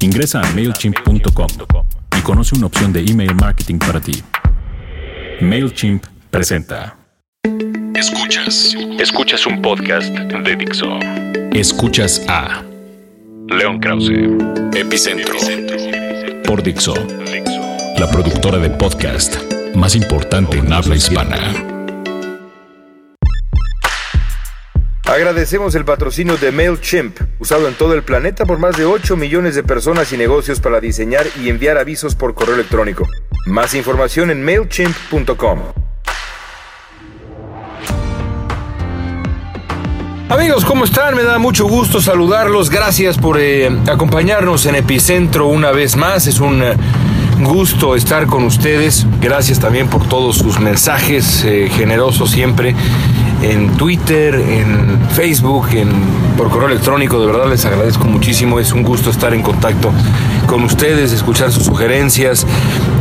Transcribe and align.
Ingresa 0.00 0.40
a 0.40 0.50
MailChimp.com 0.52 1.46
y 2.18 2.20
conoce 2.22 2.56
una 2.56 2.66
opción 2.66 2.92
de 2.92 3.00
email 3.00 3.34
marketing 3.34 3.78
para 3.78 4.00
ti. 4.00 4.22
MailChimp 5.40 6.04
presenta. 6.30 6.96
Escuchas. 7.94 8.76
Escuchas 8.98 9.46
un 9.46 9.62
podcast 9.62 10.08
de 10.12 10.56
Dixo. 10.56 10.98
Escuchas 11.52 12.24
a 12.28 12.62
León 13.48 13.78
Krause. 13.80 14.10
Epicentro. 14.74 15.36
por 16.46 16.62
Dixo, 16.62 16.94
la 17.98 18.10
productora 18.10 18.58
de 18.58 18.70
podcast 18.70 19.36
más 19.74 19.94
importante 19.96 20.58
en 20.58 20.72
habla 20.72 20.96
hispana. 20.96 21.73
Agradecemos 25.14 25.76
el 25.76 25.84
patrocinio 25.84 26.36
de 26.38 26.50
MailChimp, 26.50 27.20
usado 27.38 27.68
en 27.68 27.74
todo 27.74 27.94
el 27.94 28.02
planeta 28.02 28.44
por 28.46 28.58
más 28.58 28.76
de 28.76 28.84
8 28.84 29.16
millones 29.16 29.54
de 29.54 29.62
personas 29.62 30.12
y 30.12 30.16
negocios 30.16 30.58
para 30.58 30.80
diseñar 30.80 31.24
y 31.40 31.50
enviar 31.50 31.78
avisos 31.78 32.16
por 32.16 32.34
correo 32.34 32.56
electrónico. 32.56 33.06
Más 33.46 33.76
información 33.76 34.32
en 34.32 34.44
MailChimp.com. 34.44 35.60
Amigos, 40.30 40.64
¿cómo 40.64 40.84
están? 40.84 41.14
Me 41.14 41.22
da 41.22 41.38
mucho 41.38 41.68
gusto 41.68 42.00
saludarlos. 42.00 42.68
Gracias 42.68 43.16
por 43.16 43.38
eh, 43.38 43.70
acompañarnos 43.88 44.66
en 44.66 44.74
Epicentro 44.74 45.46
una 45.46 45.70
vez 45.70 45.94
más. 45.94 46.26
Es 46.26 46.40
un 46.40 46.60
eh, 46.60 46.74
gusto 47.38 47.94
estar 47.94 48.26
con 48.26 48.42
ustedes. 48.42 49.06
Gracias 49.20 49.60
también 49.60 49.86
por 49.86 50.08
todos 50.08 50.38
sus 50.38 50.58
mensajes 50.58 51.44
eh, 51.44 51.70
generosos 51.72 52.32
siempre 52.32 52.74
en 53.50 53.76
Twitter, 53.76 54.34
en 54.34 54.98
Facebook, 55.10 55.68
en, 55.72 55.90
por 56.36 56.50
correo 56.50 56.68
electrónico. 56.68 57.20
De 57.20 57.26
verdad 57.26 57.48
les 57.48 57.64
agradezco 57.64 58.06
muchísimo. 58.06 58.58
Es 58.58 58.72
un 58.72 58.82
gusto 58.82 59.10
estar 59.10 59.34
en 59.34 59.42
contacto 59.42 59.92
con 60.46 60.64
ustedes, 60.64 61.12
escuchar 61.12 61.52
sus 61.52 61.64
sugerencias, 61.64 62.46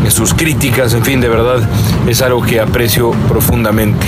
sus 0.10 0.34
críticas. 0.34 0.94
En 0.94 1.04
fin, 1.04 1.22
de 1.22 1.30
verdad 1.30 1.68
es 2.08 2.22
algo 2.22 2.42
que 2.42 2.60
aprecio 2.60 3.12
profundamente. 3.30 4.06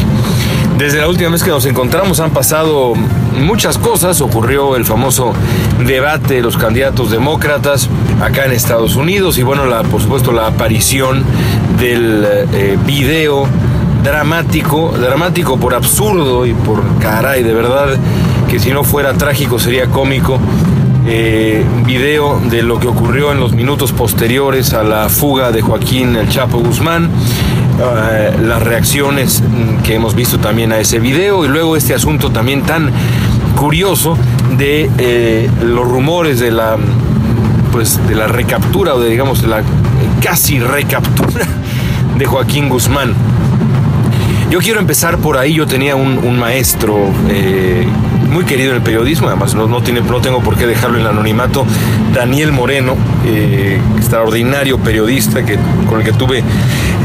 Desde 0.78 1.00
la 1.00 1.08
última 1.08 1.30
vez 1.30 1.42
que 1.42 1.52
nos 1.52 1.66
encontramos 1.66 2.20
han 2.20 2.32
pasado 2.32 2.94
muchas 3.40 3.78
cosas. 3.78 4.20
Ocurrió 4.20 4.76
el 4.76 4.84
famoso 4.84 5.34
debate 5.86 6.36
de 6.36 6.42
los 6.42 6.58
candidatos 6.58 7.12
demócratas 7.12 7.90
acá 8.22 8.46
en 8.46 8.52
Estados 8.52 8.98
Unidos 8.98 9.38
y 9.38 9.44
bueno, 9.44 9.66
la, 9.66 9.84
por 9.84 10.02
supuesto 10.02 10.34
la 10.34 10.48
aparición 10.48 11.24
del 11.80 12.26
eh, 12.54 12.78
video 12.86 13.48
dramático, 14.06 14.94
dramático 14.96 15.58
por 15.58 15.74
absurdo 15.74 16.46
y 16.46 16.54
por 16.54 16.84
caray, 17.00 17.42
de 17.42 17.54
verdad 17.54 17.98
que 18.48 18.60
si 18.60 18.70
no 18.70 18.84
fuera 18.84 19.14
trágico 19.14 19.58
sería 19.58 19.88
cómico. 19.88 20.40
Eh, 21.08 21.64
video 21.86 22.40
de 22.40 22.64
lo 22.64 22.80
que 22.80 22.88
ocurrió 22.88 23.32
en 23.32 23.40
los 23.40 23.54
minutos 23.54 23.92
posteriores 23.92 24.74
a 24.74 24.84
la 24.84 25.08
fuga 25.08 25.52
de 25.52 25.62
Joaquín 25.62 26.16
El 26.16 26.30
Chapo 26.30 26.60
Guzmán, 26.60 27.12
eh, 27.80 28.36
las 28.42 28.64
reacciones 28.64 29.44
que 29.84 29.96
hemos 29.96 30.16
visto 30.16 30.40
también 30.40 30.72
a 30.72 30.80
ese 30.80 31.00
video 31.00 31.46
y 31.46 31.48
luego 31.48 31.76
este 31.76 31.94
asunto 31.94 32.32
también 32.32 32.62
tan 32.62 32.92
curioso 33.56 34.18
de 34.58 34.90
eh, 34.98 35.50
los 35.64 35.88
rumores 35.88 36.40
de 36.40 36.52
la 36.52 36.78
pues 37.72 38.00
de 38.08 38.16
la 38.16 38.28
recaptura 38.28 38.96
o 38.96 39.00
de 39.00 39.10
digamos 39.10 39.42
de 39.42 39.48
la 39.48 39.62
casi 40.22 40.60
recaptura 40.60 41.46
de 42.18 42.26
Joaquín 42.26 42.70
Guzmán. 42.70 43.35
Yo 44.50 44.60
quiero 44.60 44.80
empezar 44.80 45.18
por 45.18 45.38
ahí. 45.38 45.54
Yo 45.54 45.66
tenía 45.66 45.96
un, 45.96 46.40
maestro 46.40 46.98
eh, 47.30 47.86
muy 48.30 48.46
querido 48.46 48.72
en 48.72 48.78
el 48.78 48.82
periodismo, 48.82 49.28
además 49.28 49.56
no, 49.56 49.68
no, 49.68 49.82
tiene, 49.82 50.02
no 50.02 50.20
tengo 50.20 50.42
por 50.42 50.58
qué 50.58 50.68
dejarlo 50.68 50.98
en 50.98 51.04
el 51.04 51.08
anonimato, 51.08 51.66
Daniel 52.14 52.52
Moreno, 52.52 52.96
eh, 53.26 53.80
extraordinario 53.98 54.78
periodista 54.78 55.46
que, 55.46 55.58
con 55.88 56.00
el 56.00 56.06
que 56.06 56.12
tuve 56.12 56.44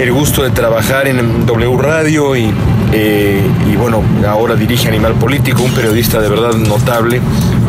el 0.00 0.12
gusto 0.12 0.42
de 0.42 0.50
trabajar 0.50 1.06
en 1.06 1.46
W 1.46 1.76
Radio 1.76 2.36
y, 2.36 2.52
eh, 2.92 3.40
y 3.72 3.76
bueno, 3.76 4.02
ahora 4.28 4.56
dirige 4.56 4.88
Animal 4.88 5.14
Político, 5.14 5.62
un 5.62 5.72
periodista 5.72 6.20
de 6.20 6.28
verdad 6.28 6.54
notable 6.54 7.20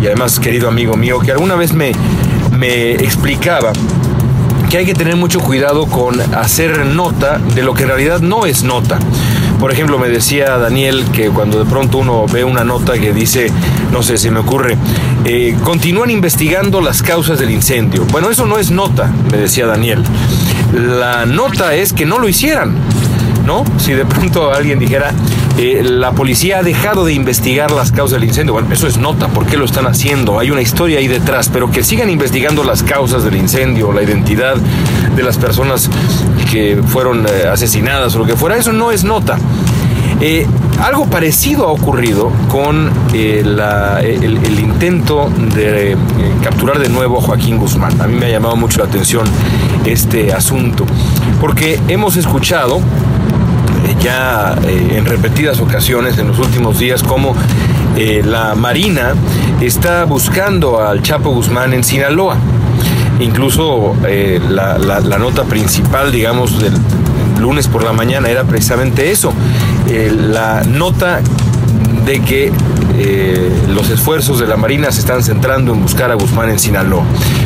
y 0.01 0.07
además 0.07 0.39
querido 0.39 0.67
amigo 0.67 0.95
mío, 0.97 1.19
que 1.19 1.31
alguna 1.31 1.55
vez 1.55 1.73
me, 1.73 1.91
me 2.57 2.93
explicaba 2.93 3.71
que 4.71 4.77
hay 4.77 4.85
que 4.85 4.93
tener 4.93 5.17
mucho 5.17 5.39
cuidado 5.39 5.85
con 5.85 6.19
hacer 6.33 6.85
nota 6.85 7.37
de 7.37 7.61
lo 7.61 7.73
que 7.73 7.83
en 7.83 7.89
realidad 7.89 8.21
no 8.21 8.45
es 8.45 8.63
nota. 8.63 8.97
Por 9.61 9.71
ejemplo, 9.71 9.99
me 9.99 10.09
decía 10.09 10.57
Daniel 10.57 11.05
que 11.13 11.29
cuando 11.29 11.63
de 11.63 11.69
pronto 11.69 11.99
uno 11.99 12.25
ve 12.25 12.43
una 12.43 12.63
nota 12.63 12.93
que 12.93 13.13
dice, 13.13 13.51
no 13.91 14.01
sé, 14.01 14.17
se 14.17 14.31
me 14.31 14.39
ocurre, 14.39 14.75
eh, 15.23 15.55
continúan 15.63 16.09
investigando 16.09 16.81
las 16.81 17.03
causas 17.03 17.37
del 17.37 17.51
incendio. 17.51 18.03
Bueno, 18.05 18.31
eso 18.31 18.47
no 18.47 18.57
es 18.57 18.71
nota, 18.71 19.13
me 19.31 19.37
decía 19.37 19.67
Daniel. 19.67 20.03
La 20.73 21.27
nota 21.27 21.75
es 21.75 21.93
que 21.93 22.07
no 22.07 22.17
lo 22.17 22.27
hicieran. 22.27 22.75
¿No? 23.45 23.63
Si 23.77 23.93
de 23.93 24.03
pronto 24.03 24.51
alguien 24.51 24.79
dijera, 24.79 25.13
eh, 25.63 25.83
la 25.83 26.11
policía 26.13 26.57
ha 26.57 26.63
dejado 26.63 27.05
de 27.05 27.13
investigar 27.13 27.69
las 27.69 27.91
causas 27.91 28.19
del 28.19 28.27
incendio, 28.27 28.53
bueno, 28.53 28.67
eso 28.71 28.87
es 28.87 28.97
nota, 28.97 29.27
¿por 29.27 29.45
qué 29.45 29.57
lo 29.57 29.65
están 29.65 29.85
haciendo? 29.85 30.39
Hay 30.39 30.49
una 30.49 30.63
historia 30.63 30.97
ahí 30.97 31.07
detrás, 31.07 31.49
pero 31.53 31.69
que 31.69 31.83
sigan 31.83 32.09
investigando 32.09 32.63
las 32.63 32.81
causas 32.81 33.23
del 33.23 33.35
incendio, 33.35 33.93
la 33.93 34.01
identidad 34.01 34.55
de 34.55 35.21
las 35.21 35.37
personas 35.37 35.87
que 36.49 36.81
fueron 36.87 37.27
eh, 37.27 37.47
asesinadas 37.47 38.15
o 38.15 38.19
lo 38.19 38.25
que 38.25 38.35
fuera, 38.35 38.57
eso 38.57 38.73
no 38.73 38.91
es 38.91 39.03
nota. 39.03 39.37
Eh, 40.19 40.47
algo 40.81 41.05
parecido 41.05 41.67
ha 41.67 41.71
ocurrido 41.71 42.31
con 42.49 42.89
el, 43.13 44.59
intento 44.59 45.29
de 45.53 45.95
capturar 46.43 46.79
de 46.79 46.89
nuevo 46.89 47.19
a 47.19 47.21
Joaquín 47.21 47.57
Guzmán. 47.57 48.01
A 48.01 48.07
mí 48.07 48.17
me 48.17 48.25
ha 48.25 48.29
llamado 48.29 48.55
mucho 48.55 48.79
la 48.79 48.85
atención 48.85 49.27
este 49.85 50.33
asunto, 50.33 50.87
porque 51.39 51.79
hemos 51.87 52.17
escuchado 52.17 52.81
ya 54.01 54.55
en 54.67 55.05
repetidas 55.05 55.59
ocasiones 55.59 56.17
en 56.17 56.27
los 56.27 56.39
últimos 56.39 56.79
días 56.79 57.03
cómo 57.03 57.35
la 58.23 58.55
Marina 58.55 59.13
está 59.61 60.05
buscando 60.05 60.81
al 60.81 61.01
Chapo 61.01 61.31
Guzmán 61.31 61.73
en 61.73 61.83
Sinaloa. 61.83 62.37
Incluso 63.19 63.95
la, 64.49 64.77
la, 64.77 65.17
nota 65.19 65.43
principal, 65.43 66.11
digamos, 66.11 66.59
del, 66.59 66.73
lunes 67.41 67.67
por 67.67 67.83
la 67.83 67.91
mañana 67.91 68.29
era 68.29 68.43
precisamente 68.43 69.11
eso, 69.11 69.33
eh, 69.89 70.15
la 70.15 70.63
nota 70.63 71.19
de 72.05 72.21
que 72.21 72.51
eh, 72.97 73.51
los 73.67 73.89
esfuerzos 73.89 74.39
de 74.39 74.47
la 74.47 74.55
Marina 74.57 74.91
se 74.91 74.99
están 74.99 75.23
centrando 75.23 75.73
en 75.73 75.81
buscar 75.81 76.11
a 76.11 76.13
Guzmán 76.13 76.49
en 76.49 76.59
Sinaloa. 76.59 77.03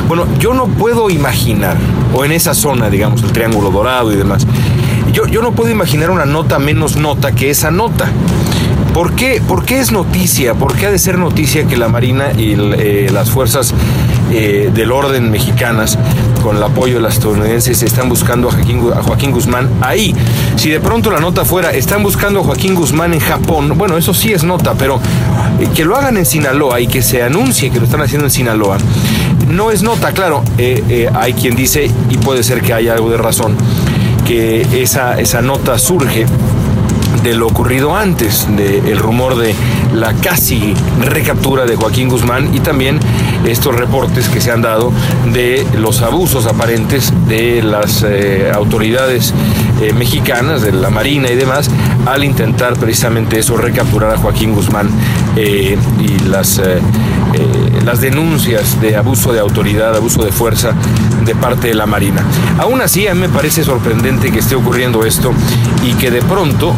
Bueno, 0.07 0.28
yo 0.40 0.53
no 0.53 0.67
puedo 0.67 1.09
imaginar, 1.09 1.78
o 2.13 2.25
en 2.25 2.34
esa 2.34 2.53
zona, 2.53 2.90
digamos, 2.90 3.23
el 3.23 3.31
Triángulo 3.31 3.72
Dorado 3.72 4.12
y 4.12 4.17
demás, 4.17 4.46
yo, 5.16 5.26
yo 5.28 5.42
no 5.42 5.53
puedo 5.53 5.72
imaginar 5.72 6.12
una 6.12 6.26
nota 6.26 6.59
menos 6.59 6.98
nota 6.98 7.31
que 7.31 7.50
esa 7.50 7.72
nota. 7.72 8.12
¿Por 8.94 9.16
qué? 9.16 9.42
¿Por 9.46 9.64
qué 9.64 9.80
es 9.80 9.94
noticia? 9.94 10.56
¿Por 10.56 10.76
qué 10.76 10.88
ha 10.88 10.92
de 10.92 11.00
ser 11.00 11.18
noticia 11.18 11.66
que 11.66 11.78
la 11.78 11.88
Marina 11.88 12.34
y 12.38 12.53
eh, 12.53 13.09
las 13.14 13.30
fuerzas 13.30 13.74
eh, 14.31 14.70
del 14.74 14.92
orden 14.92 15.31
mexicanas, 15.31 15.98
con 16.44 16.58
el 16.58 16.64
apoyo 16.64 16.96
de 16.96 17.02
las 17.02 17.14
estadounidenses, 17.14 17.81
están 17.81 18.09
buscando 18.09 18.50
a 18.50 18.52
Joaquín, 19.03 19.31
Guzmán 19.31 19.70
ahí? 19.80 20.14
Si 20.58 20.70
de 20.70 20.81
pronto 20.81 21.09
la 21.12 21.22
nota 21.22 21.46
fuera, 21.46 21.72
están 21.72 22.03
buscando 22.03 22.42
a 22.42 22.44
Joaquín 22.44 22.76
Guzmán 22.76 23.14
en 23.14 23.22
Japón, 23.22 23.74
bueno, 23.78 23.96
eso 23.96 24.14
sí 24.14 24.34
es 24.34 24.44
nota, 24.44 24.74
pero 24.78 25.00
eh, 25.62 25.68
que 25.74 25.86
lo 25.86 25.96
hagan 25.96 26.18
en 26.18 26.26
Sinaloa 26.26 26.82
y 26.82 26.88
que 26.88 27.02
se 27.02 27.24
anuncie 27.24 27.72
que 27.72 27.80
lo 27.80 27.86
están 27.86 28.02
haciendo 28.02 28.26
en 28.26 28.32
Sinaloa, 28.32 28.78
no 29.50 29.72
es 29.72 29.82
nota, 29.82 30.12
claro, 30.12 30.44
hay 31.14 31.34
quien 31.34 31.56
dice, 31.56 31.90
y 32.09 32.18
puede 32.18 32.44
ser 32.44 32.62
que 32.62 32.74
haya 32.74 32.94
algo 32.94 33.09
de 33.12 33.18
razón, 33.18 33.56
que 34.25 34.81
esa, 34.81 35.19
esa 35.19 35.41
nota 35.41 35.78
surge 35.78 36.25
de 37.24 37.34
lo 37.34 37.47
ocurrido 37.47 37.96
antes, 37.96 38.47
del 38.56 38.86
el 38.86 39.00
rumor 39.00 39.36
de 39.36 39.56
la 39.94 40.13
casi 40.13 40.75
recaptura 41.02 41.66
de 41.66 41.75
Joaquín 41.75 42.09
Guzmán 42.09 42.53
y 42.53 42.59
también 42.59 43.00
estos 43.46 43.75
reportes 43.75 44.30
que 44.30 44.41
se 44.41 44.52
han 44.52 44.62
dado 44.62 44.91
de 45.34 45.66
los 45.78 46.02
abusos 46.02 46.46
aparentes 46.46 47.11
de 47.28 47.64
las 47.64 48.03
eh, 48.03 48.52
autoridades 48.53 49.34
eh, 49.82 49.94
mexicanas, 49.94 50.61
de 50.61 50.72
la 50.72 50.90
Marina 50.90 51.29
y 51.32 51.35
demás, 51.35 51.70
al 52.05 52.23
intentar 52.23 52.73
precisamente 52.76 53.40
eso, 53.40 53.58
recapturar 53.58 54.11
a 54.14 54.17
Joaquín 54.17 54.53
Guzmán 54.53 54.90
eh, 55.35 55.78
y 56.00 56.29
las, 56.29 56.61
las 57.85 58.02
denuncias 58.02 58.82
de 58.82 58.96
abuso 58.96 59.32
de 59.32 59.40
autoridad, 59.40 59.96
abuso 59.96 60.23
de 60.23 60.32
fuerza 60.32 60.73
de 61.23 61.35
parte 61.35 61.67
de 61.67 61.76
la 61.76 61.85
Marina. 61.85 62.23
Aún 62.58 62.82
así, 62.82 63.08
a 63.08 63.14
mí 63.14 63.22
me 63.22 63.29
parece 63.29 63.64
sorprendente 63.64 64.32
que 64.32 64.40
esté 64.40 64.55
ocurriendo 64.55 65.05
esto 65.05 65.32
y 65.84 65.93
que 65.93 66.09
de 66.11 66.22
pronto 66.22 66.73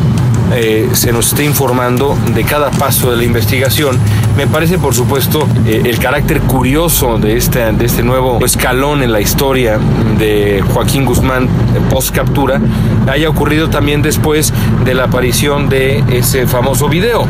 eh, 0.54 0.90
se 0.94 1.12
nos 1.12 1.28
esté 1.28 1.44
informando 1.44 2.18
de 2.34 2.44
cada 2.44 2.72
paso 2.72 3.12
de 3.12 3.18
la 3.18 3.24
investigación. 3.24 3.98
Me 4.36 4.48
parece, 4.48 4.78
por 4.78 4.94
supuesto, 4.94 5.48
eh, 5.66 5.84
el 5.86 6.00
carácter 6.00 6.42
curioso 6.42 7.18
de 7.18 7.38
este, 7.38 7.72
de 7.72 7.86
este 7.86 8.04
nuevo 8.04 8.44
escalón 8.46 9.02
en 9.02 9.12
la 9.12 9.20
historia 9.20 9.80
de 10.18 10.64
Joaquín 10.74 11.06
Guzmán 11.06 11.46
eh, 11.46 11.48
post 11.90 12.16
captura 12.16 12.62
haya 13.10 13.30
ocurrido 13.30 13.70
también 13.70 14.02
después 14.02 14.54
de 14.86 14.94
la 14.94 15.06
aparición 15.06 15.70
de 15.70 16.04
ese 16.10 16.48
famoso 16.48 16.90
video 16.90 17.26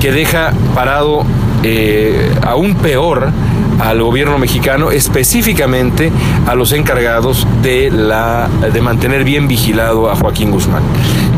que 0.00 0.12
deja 0.12 0.52
parado 0.74 1.24
aún 2.42 2.74
peor 2.74 3.32
al 3.80 4.02
gobierno 4.02 4.38
mexicano, 4.38 4.90
específicamente 4.90 6.12
a 6.46 6.54
los 6.54 6.72
encargados 6.72 7.46
de, 7.62 7.90
la, 7.90 8.48
de 8.72 8.80
mantener 8.80 9.24
bien 9.24 9.48
vigilado 9.48 10.10
a 10.10 10.16
Joaquín 10.16 10.50
Guzmán. 10.50 10.82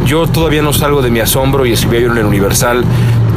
Yo 0.04 0.26
todavía 0.26 0.62
no 0.62 0.72
salgo 0.72 1.02
de 1.02 1.10
mi 1.10 1.20
asombro 1.20 1.64
y 1.64 1.72
escribí 1.72 2.04
en 2.04 2.16
el 2.16 2.24
Universal 2.24 2.84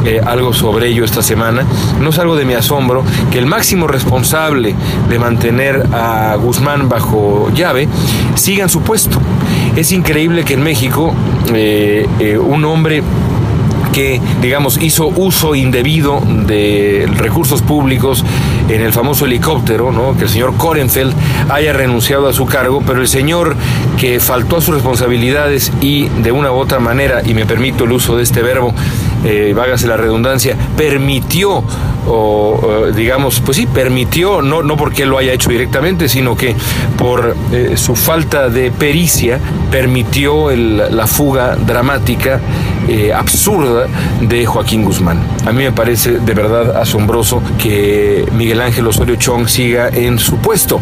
eh, 0.04 0.20
algo 0.24 0.52
sobre 0.52 0.88
ello 0.88 1.04
esta 1.04 1.22
semana. 1.22 1.64
No 2.00 2.12
salgo 2.12 2.36
de 2.36 2.44
mi 2.44 2.54
asombro 2.54 3.04
que 3.30 3.38
el 3.38 3.46
máximo 3.46 3.86
responsable 3.86 4.74
de 5.08 5.18
mantener 5.18 5.86
a 5.92 6.36
Guzmán 6.36 6.88
bajo 6.88 7.50
llave 7.54 7.88
siga 8.34 8.64
en 8.64 8.68
su 8.68 8.82
puesto. 8.82 9.18
Es 9.76 9.92
increíble 9.92 10.44
que 10.44 10.54
en 10.54 10.62
México 10.62 11.14
eh, 11.54 12.06
eh, 12.18 12.38
un 12.38 12.64
hombre 12.64 13.02
que, 13.96 14.20
digamos, 14.42 14.76
hizo 14.82 15.06
uso 15.06 15.54
indebido 15.54 16.20
de 16.20 17.08
recursos 17.16 17.62
públicos 17.62 18.26
en 18.68 18.82
el 18.82 18.92
famoso 18.92 19.24
helicóptero, 19.24 19.90
¿no? 19.90 20.14
que 20.18 20.24
el 20.24 20.28
señor 20.28 20.54
Korenfeld 20.58 21.14
haya 21.48 21.72
renunciado 21.72 22.28
a 22.28 22.34
su 22.34 22.44
cargo, 22.44 22.82
pero 22.86 23.00
el 23.00 23.08
señor 23.08 23.56
que 23.98 24.20
faltó 24.20 24.58
a 24.58 24.60
sus 24.60 24.74
responsabilidades 24.74 25.72
y 25.80 26.08
de 26.08 26.30
una 26.30 26.52
u 26.52 26.56
otra 26.56 26.78
manera, 26.78 27.22
y 27.24 27.32
me 27.32 27.46
permito 27.46 27.84
el 27.84 27.92
uso 27.92 28.18
de 28.18 28.24
este 28.24 28.42
verbo, 28.42 28.74
eh, 29.24 29.52
vágase 29.54 29.86
la 29.86 29.96
redundancia, 29.96 30.56
permitió 30.76 31.64
o 32.08 32.86
digamos, 32.94 33.40
pues 33.40 33.56
sí, 33.56 33.66
permitió, 33.66 34.42
no, 34.42 34.62
no 34.62 34.76
porque 34.76 35.06
lo 35.06 35.18
haya 35.18 35.32
hecho 35.32 35.50
directamente, 35.50 36.08
sino 36.08 36.36
que 36.36 36.54
por 36.96 37.36
eh, 37.52 37.76
su 37.76 37.96
falta 37.96 38.48
de 38.48 38.70
pericia 38.70 39.40
permitió 39.70 40.50
la 40.54 41.06
fuga 41.06 41.56
dramática, 41.56 42.40
eh, 42.88 43.12
absurda 43.12 43.86
de 44.20 44.46
Joaquín 44.46 44.84
Guzmán. 44.84 45.20
A 45.44 45.52
mí 45.52 45.64
me 45.64 45.72
parece 45.72 46.18
de 46.18 46.34
verdad 46.34 46.76
asombroso 46.76 47.42
que 47.58 48.24
Miguel 48.32 48.60
Ángel 48.60 48.86
Osorio 48.86 49.16
Chong 49.16 49.48
siga 49.48 49.88
en 49.88 50.18
su 50.18 50.36
puesto. 50.36 50.80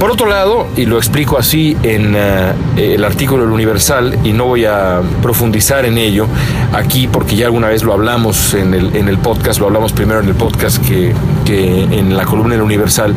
Por 0.00 0.10
otro 0.10 0.30
lado, 0.30 0.66
y 0.78 0.86
lo 0.86 0.96
explico 0.96 1.36
así 1.36 1.76
en 1.82 2.14
eh, 2.16 2.54
el 2.78 3.04
artículo 3.04 3.42
del 3.42 3.52
Universal, 3.52 4.18
y 4.24 4.32
no 4.32 4.46
voy 4.46 4.64
a 4.64 5.02
profundizar 5.20 5.84
en 5.84 5.98
ello 5.98 6.26
aquí 6.72 7.06
porque 7.06 7.36
ya 7.36 7.44
alguna 7.44 7.68
vez 7.68 7.84
lo 7.84 7.92
hablamos 7.92 8.54
en 8.54 8.72
el, 8.72 8.96
en 8.96 9.08
el 9.08 9.18
podcast, 9.18 9.60
lo 9.60 9.66
hablamos 9.66 9.92
primero 9.92 10.20
en 10.20 10.28
el 10.28 10.34
podcast 10.34 10.82
que, 10.86 11.12
que 11.44 11.82
en 11.82 12.16
la 12.16 12.24
columna 12.24 12.54
del 12.54 12.62
Universal. 12.62 13.14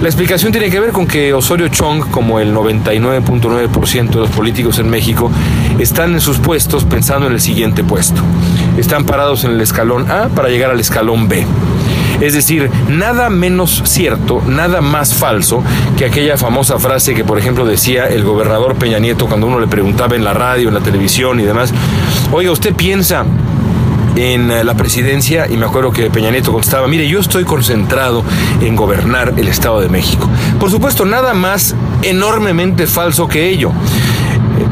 La 0.00 0.08
explicación 0.08 0.52
tiene 0.52 0.70
que 0.70 0.78
ver 0.78 0.92
con 0.92 1.08
que 1.08 1.34
Osorio 1.34 1.66
Chong, 1.66 2.08
como 2.12 2.38
el 2.38 2.54
99.9% 2.54 4.10
de 4.10 4.20
los 4.20 4.30
políticos 4.30 4.78
en 4.78 4.88
México, 4.88 5.28
están 5.80 6.12
en 6.12 6.20
sus 6.20 6.38
puestos 6.38 6.84
pensando 6.84 7.26
en 7.26 7.32
el 7.32 7.40
siguiente 7.40 7.82
puesto. 7.82 8.22
Están 8.78 9.06
parados 9.06 9.42
en 9.42 9.50
el 9.50 9.60
escalón 9.60 10.08
A 10.08 10.28
para 10.28 10.50
llegar 10.50 10.70
al 10.70 10.78
escalón 10.78 11.26
B. 11.26 11.44
Es 12.22 12.34
decir, 12.34 12.70
nada 12.88 13.30
menos 13.30 13.82
cierto, 13.84 14.40
nada 14.46 14.80
más 14.80 15.12
falso 15.12 15.60
que 15.98 16.04
aquella 16.04 16.36
famosa 16.36 16.78
frase 16.78 17.14
que, 17.14 17.24
por 17.24 17.36
ejemplo, 17.36 17.66
decía 17.66 18.06
el 18.06 18.22
gobernador 18.22 18.76
Peña 18.76 19.00
Nieto 19.00 19.26
cuando 19.26 19.48
uno 19.48 19.58
le 19.58 19.66
preguntaba 19.66 20.14
en 20.14 20.22
la 20.22 20.32
radio, 20.32 20.68
en 20.68 20.74
la 20.74 20.80
televisión 20.80 21.40
y 21.40 21.42
demás, 21.42 21.74
oiga, 22.30 22.52
¿usted 22.52 22.76
piensa 22.76 23.26
en 24.14 24.52
eh, 24.52 24.62
la 24.62 24.74
presidencia 24.74 25.48
y 25.50 25.56
me 25.56 25.66
acuerdo 25.66 25.90
que 25.90 26.10
Peña 26.10 26.30
Nieto 26.30 26.52
contestaba, 26.52 26.86
mire, 26.86 27.08
yo 27.08 27.18
estoy 27.18 27.42
concentrado 27.42 28.22
en 28.60 28.76
gobernar 28.76 29.34
el 29.36 29.48
Estado 29.48 29.80
de 29.80 29.88
México. 29.88 30.28
Por 30.60 30.70
supuesto, 30.70 31.04
nada 31.04 31.34
más 31.34 31.74
enormemente 32.02 32.86
falso 32.86 33.26
que 33.26 33.48
ello. 33.48 33.72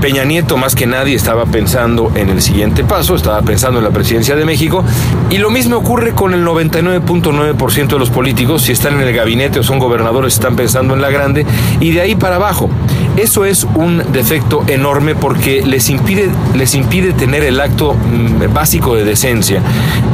Peña 0.01 0.25
Nieto 0.25 0.57
más 0.57 0.75
que 0.75 0.87
nadie 0.87 1.15
estaba 1.15 1.45
pensando 1.45 2.11
en 2.15 2.31
el 2.31 2.41
siguiente 2.41 2.85
paso, 2.85 3.15
estaba 3.15 3.43
pensando 3.43 3.79
en 3.81 3.85
la 3.85 3.91
presidencia 3.91 4.35
de 4.35 4.47
México 4.47 4.83
y 5.29 5.37
lo 5.37 5.51
mismo 5.51 5.77
ocurre 5.77 6.13
con 6.13 6.33
el 6.33 6.45
99.9% 6.45 7.87
de 7.89 7.99
los 7.99 8.09
políticos, 8.09 8.63
si 8.63 8.73
están 8.73 8.95
en 8.95 9.07
el 9.07 9.15
gabinete 9.15 9.59
o 9.59 9.63
son 9.63 9.79
gobernadores, 9.79 10.35
están 10.35 10.57
pensando 10.57 10.95
en 10.95 11.03
la 11.03 11.11
grande 11.11 11.45
y 11.81 11.93
de 11.93 12.01
ahí 12.01 12.15
para 12.15 12.37
abajo. 12.37 12.71
Eso 13.17 13.45
es 13.45 13.65
un 13.75 14.03
defecto 14.13 14.65
enorme 14.69 15.15
porque 15.15 15.63
les 15.67 15.91
impide, 15.91 16.31
les 16.55 16.75
impide 16.75 17.13
tener 17.13 17.43
el 17.43 17.61
acto 17.61 17.93
mm, 17.93 18.55
básico 18.55 18.95
de 18.95 19.05
decencia 19.05 19.61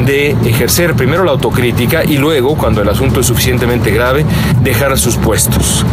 de 0.05 0.31
ejercer 0.45 0.95
primero 0.95 1.23
la 1.23 1.33
autocrítica 1.33 2.05
y 2.05 2.19
luego, 2.19 2.57
cuando 2.57 2.83
el 2.83 2.89
asunto 2.89 3.21
es 3.21 3.27
suficientemente 3.27 3.93
grave, 3.93 4.25
dejar 4.63 4.99
sus 4.99 5.17
puestos. 5.17 5.85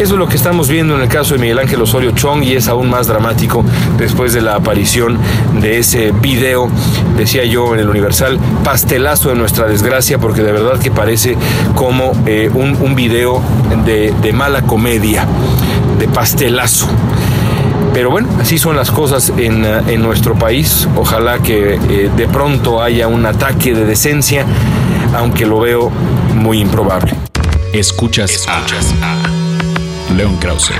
Eso 0.00 0.14
es 0.14 0.18
lo 0.18 0.28
que 0.28 0.36
estamos 0.36 0.68
viendo 0.68 0.96
en 0.96 1.02
el 1.02 1.08
caso 1.08 1.34
de 1.34 1.40
Miguel 1.40 1.58
Ángel 1.58 1.80
Osorio 1.80 2.10
Chong 2.12 2.42
y 2.42 2.54
es 2.54 2.68
aún 2.68 2.90
más 2.90 3.06
dramático 3.06 3.64
después 3.98 4.32
de 4.32 4.40
la 4.40 4.56
aparición 4.56 5.18
de 5.60 5.78
ese 5.78 6.12
video, 6.12 6.68
decía 7.16 7.44
yo 7.44 7.74
en 7.74 7.80
el 7.80 7.88
Universal, 7.88 8.38
pastelazo 8.64 9.28
de 9.28 9.36
nuestra 9.36 9.66
desgracia, 9.66 10.18
porque 10.18 10.42
de 10.42 10.52
verdad 10.52 10.78
que 10.78 10.90
parece 10.90 11.36
como 11.74 12.12
eh, 12.26 12.50
un, 12.52 12.76
un, 12.80 12.94
video 12.94 13.42
de, 13.84 14.12
de 14.22 14.32
mala 14.32 14.62
comedia, 14.62 15.26
de 15.98 16.08
pastelazo. 16.08 16.88
Pero 17.92 18.10
bueno, 18.10 18.28
así 18.40 18.58
son 18.58 18.76
las 18.76 18.90
cosas 18.90 19.32
en, 19.36 19.64
en 19.64 20.02
nuestro 20.02 20.34
país. 20.34 20.88
Ojalá 20.96 21.38
que 21.38 21.74
eh, 21.74 22.10
de 22.16 22.28
pronto 22.28 22.82
haya 22.82 23.06
un 23.06 23.26
ataque 23.26 23.74
de 23.74 23.84
decencia, 23.84 24.46
aunque 25.14 25.44
lo 25.46 25.60
veo 25.60 25.90
muy 26.34 26.60
improbable. 26.60 27.14
Escuchas, 27.72 28.30
Escuchas 28.30 28.94
a 29.02 29.41
León 30.14 30.36
Krause. 30.38 30.74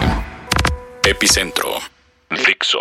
Epicentro. 1.05 1.79
Dixo. 2.31 2.81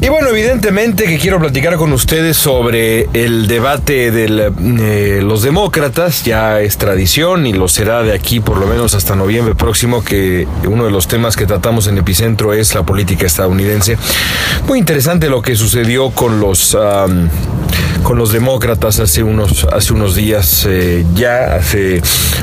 Y 0.00 0.08
bueno, 0.08 0.28
evidentemente 0.28 1.04
que 1.04 1.18
quiero 1.18 1.38
platicar 1.38 1.76
con 1.76 1.92
ustedes 1.92 2.36
sobre 2.36 3.08
el 3.12 3.46
debate 3.46 4.10
de 4.10 4.52
eh, 4.80 5.22
los 5.22 5.42
demócratas, 5.42 6.24
ya 6.24 6.60
es 6.60 6.76
tradición 6.76 7.46
y 7.46 7.52
lo 7.52 7.68
será 7.68 8.02
de 8.02 8.12
aquí 8.12 8.40
por 8.40 8.58
lo 8.58 8.66
menos 8.66 8.94
hasta 8.94 9.14
noviembre 9.14 9.54
próximo, 9.54 10.04
que 10.04 10.46
uno 10.66 10.84
de 10.84 10.90
los 10.90 11.06
temas 11.06 11.36
que 11.36 11.46
tratamos 11.46 11.86
en 11.86 11.96
Epicentro 11.96 12.52
es 12.52 12.74
la 12.74 12.82
política 12.82 13.24
estadounidense. 13.24 13.96
Muy 14.66 14.78
interesante 14.78 15.28
lo 15.30 15.42
que 15.42 15.56
sucedió 15.56 16.10
con 16.10 16.40
los... 16.40 16.76
con 18.02 18.18
los 18.18 18.32
demócratas 18.32 19.00
hace 19.00 19.22
unos 19.22 19.64
hace 19.72 19.94
unos 19.94 20.14
días 20.14 20.66
eh, 20.68 21.06
ya 21.14 21.54
hace 21.54 22.02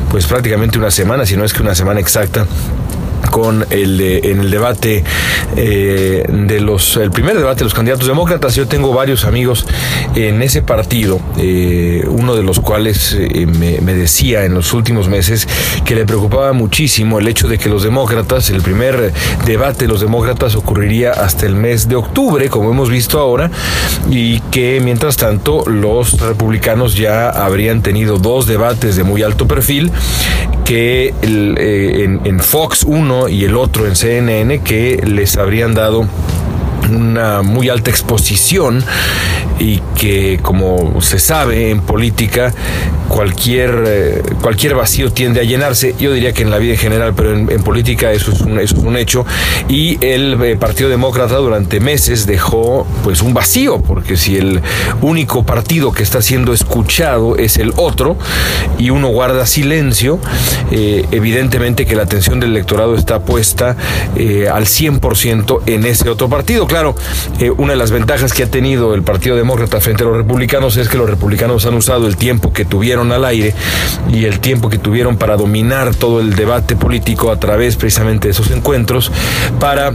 pues 0.10 0.26
prácticamente 0.26 0.80
una 0.80 0.90
semana 0.90 1.24
si 1.24 1.38
no 1.38 1.46
es 1.46 1.54
que 1.54 1.62
una 1.62 1.76
semana 1.76 2.00
exacta 2.00 2.48
con 3.32 3.66
el 3.72 4.00
en 4.02 4.42
el 4.42 4.52
debate 4.52 5.04
eh, 5.56 6.24
de 6.30 6.60
los 6.60 6.98
el 6.98 7.12
primer 7.12 7.38
debate 7.38 7.60
de 7.60 7.64
los 7.64 7.74
candidatos 7.74 8.08
demócratas. 8.08 8.56
Yo 8.56 8.68
tengo 8.68 8.94
varios 8.94 9.26
amigos 9.26 9.66
en 10.16 10.42
ese 10.42 10.62
partido 10.62 11.20
eh, 11.38 12.06
uno 12.08 12.36
de 12.36 12.44
los 12.44 12.60
cuales 12.60 13.16
eh, 13.18 13.46
me, 13.46 13.80
me, 13.82 13.94
decía 13.94 14.46
en 14.46 14.54
los 14.54 14.74
últimos 14.74 15.08
meses 15.08 15.48
que 15.86 15.96
le 15.96 16.06
preocupaba 16.06 16.54
muchísimo 16.54 17.20
el 17.20 17.28
hecho 17.28 17.48
de 17.48 17.58
que 17.58 17.70
los 17.70 17.84
demócratas 17.84 18.50
el 18.50 18.62
primer 18.62 19.14
debate 19.46 19.86
de 19.86 19.88
los 19.88 20.02
demócratas 20.02 20.56
ocurriría 20.56 21.12
hasta 21.12 21.46
el 21.46 21.56
mes 21.56 21.88
de 21.88 21.96
octubre 21.96 22.50
como 22.50 22.72
hemos 22.72 22.90
visto 22.90 23.20
ahora 23.20 23.50
y 24.10 24.40
que 24.52 24.82
mientras 24.84 25.16
tanto 25.16 25.64
los 25.68 26.20
republicanos 26.20 26.96
ya 26.96 27.30
habrían 27.30 27.82
tenido 27.82 28.18
dos 28.18 28.46
debates 28.48 28.96
de 28.96 29.04
muy 29.04 29.24
alto 29.24 29.48
perfil 29.48 29.92
que 30.66 31.14
el, 31.22 31.58
en, 31.58 32.22
en 32.26 32.40
Fox 32.40 32.84
1 32.84 33.21
y 33.30 33.44
el 33.44 33.56
otro 33.56 33.88
en 33.88 33.96
CNN 33.96 34.60
que 34.60 35.02
les 35.06 35.38
habrían 35.38 35.74
dado 35.74 36.08
una 36.90 37.42
muy 37.42 37.70
alta 37.70 37.90
exposición 37.90 38.84
y 39.60 39.80
que 39.98 40.40
como 40.42 41.02
se 41.02 41.20
sabe 41.20 41.70
en 41.70 41.82
política 41.82 42.54
cualquier 43.08 43.84
eh, 43.86 44.22
cualquier 44.42 44.74
vacío 44.74 45.12
tiende 45.12 45.42
a 45.42 45.44
llenarse. 45.44 45.94
Yo 46.00 46.14
diría 46.14 46.34
que 46.34 46.44
en 46.44 46.50
la 46.50 46.58
vida 46.58 46.74
en 46.74 46.80
general 46.80 47.14
pero 47.14 47.34
en, 47.34 47.64
política 47.64 48.12
eso 48.12 48.32
es 48.32 48.42
un 48.42 48.60
eso 48.60 48.78
es 48.78 48.84
un 48.84 48.98
hecho. 48.98 49.26
Y 49.68 50.04
el 50.04 50.42
eh, 50.42 50.56
Partido 50.56 50.90
Demócrata 50.90 51.36
durante 51.36 51.80
meses 51.80 52.26
dejó 52.26 52.88
pues 53.04 53.22
un 53.22 53.34
vacío 53.34 53.82
porque 53.82 54.18
si 54.18 54.38
el 54.38 54.62
único 55.02 55.44
partido 55.46 55.92
que 55.92 56.04
está 56.04 56.22
siendo 56.22 56.54
escuchado 56.54 57.36
es 57.36 57.58
el 57.58 57.74
otro 57.76 58.18
y 58.80 58.90
uno 58.90 59.10
guarda 59.10 59.46
silencio 59.46 60.20
eh, 60.72 61.06
evidentemente 61.12 61.86
que 61.86 61.96
la 61.96 62.04
atención 62.04 62.40
del 62.40 62.52
electorado 62.52 62.96
está 62.96 63.20
puesta 63.20 63.76
al 64.52 64.66
100% 64.66 65.62
en 65.66 65.86
ese 65.86 66.10
otro 66.10 66.30
partido 66.30 66.66
claro 66.72 66.96
eh, 67.40 67.52
una 67.52 67.74
de 67.74 67.78
las 67.78 67.92
ventajas 67.92 68.32
que 68.32 68.44
ha 68.44 68.50
tenido 68.50 68.96
el 68.96 69.04
Partido 69.04 69.36
Demócrata 69.36 69.82
frente 69.82 70.04
a 70.04 70.06
los 70.08 70.16
republicanos 70.16 70.78
es 70.78 70.88
que 70.88 70.98
los 70.98 71.10
republicanos 71.10 71.66
han 71.66 71.74
usado 71.74 72.08
el 72.08 72.16
tiempo 72.16 72.54
que 72.54 72.64
tuvieron 72.64 73.12
al 73.12 73.26
aire 73.26 73.54
y 74.10 74.24
el 74.24 74.40
tiempo 74.40 74.70
que 74.70 74.78
tuvieron 74.78 75.18
para 75.18 75.36
dominar 75.36 75.94
todo 75.94 76.22
el 76.22 76.34
debate 76.34 76.78
político 76.78 77.30
a 77.30 77.38
través 77.38 77.76
precisamente 77.76 78.30
de 78.30 78.32
esos 78.32 78.52
encuentros 78.52 79.12
para 79.60 79.92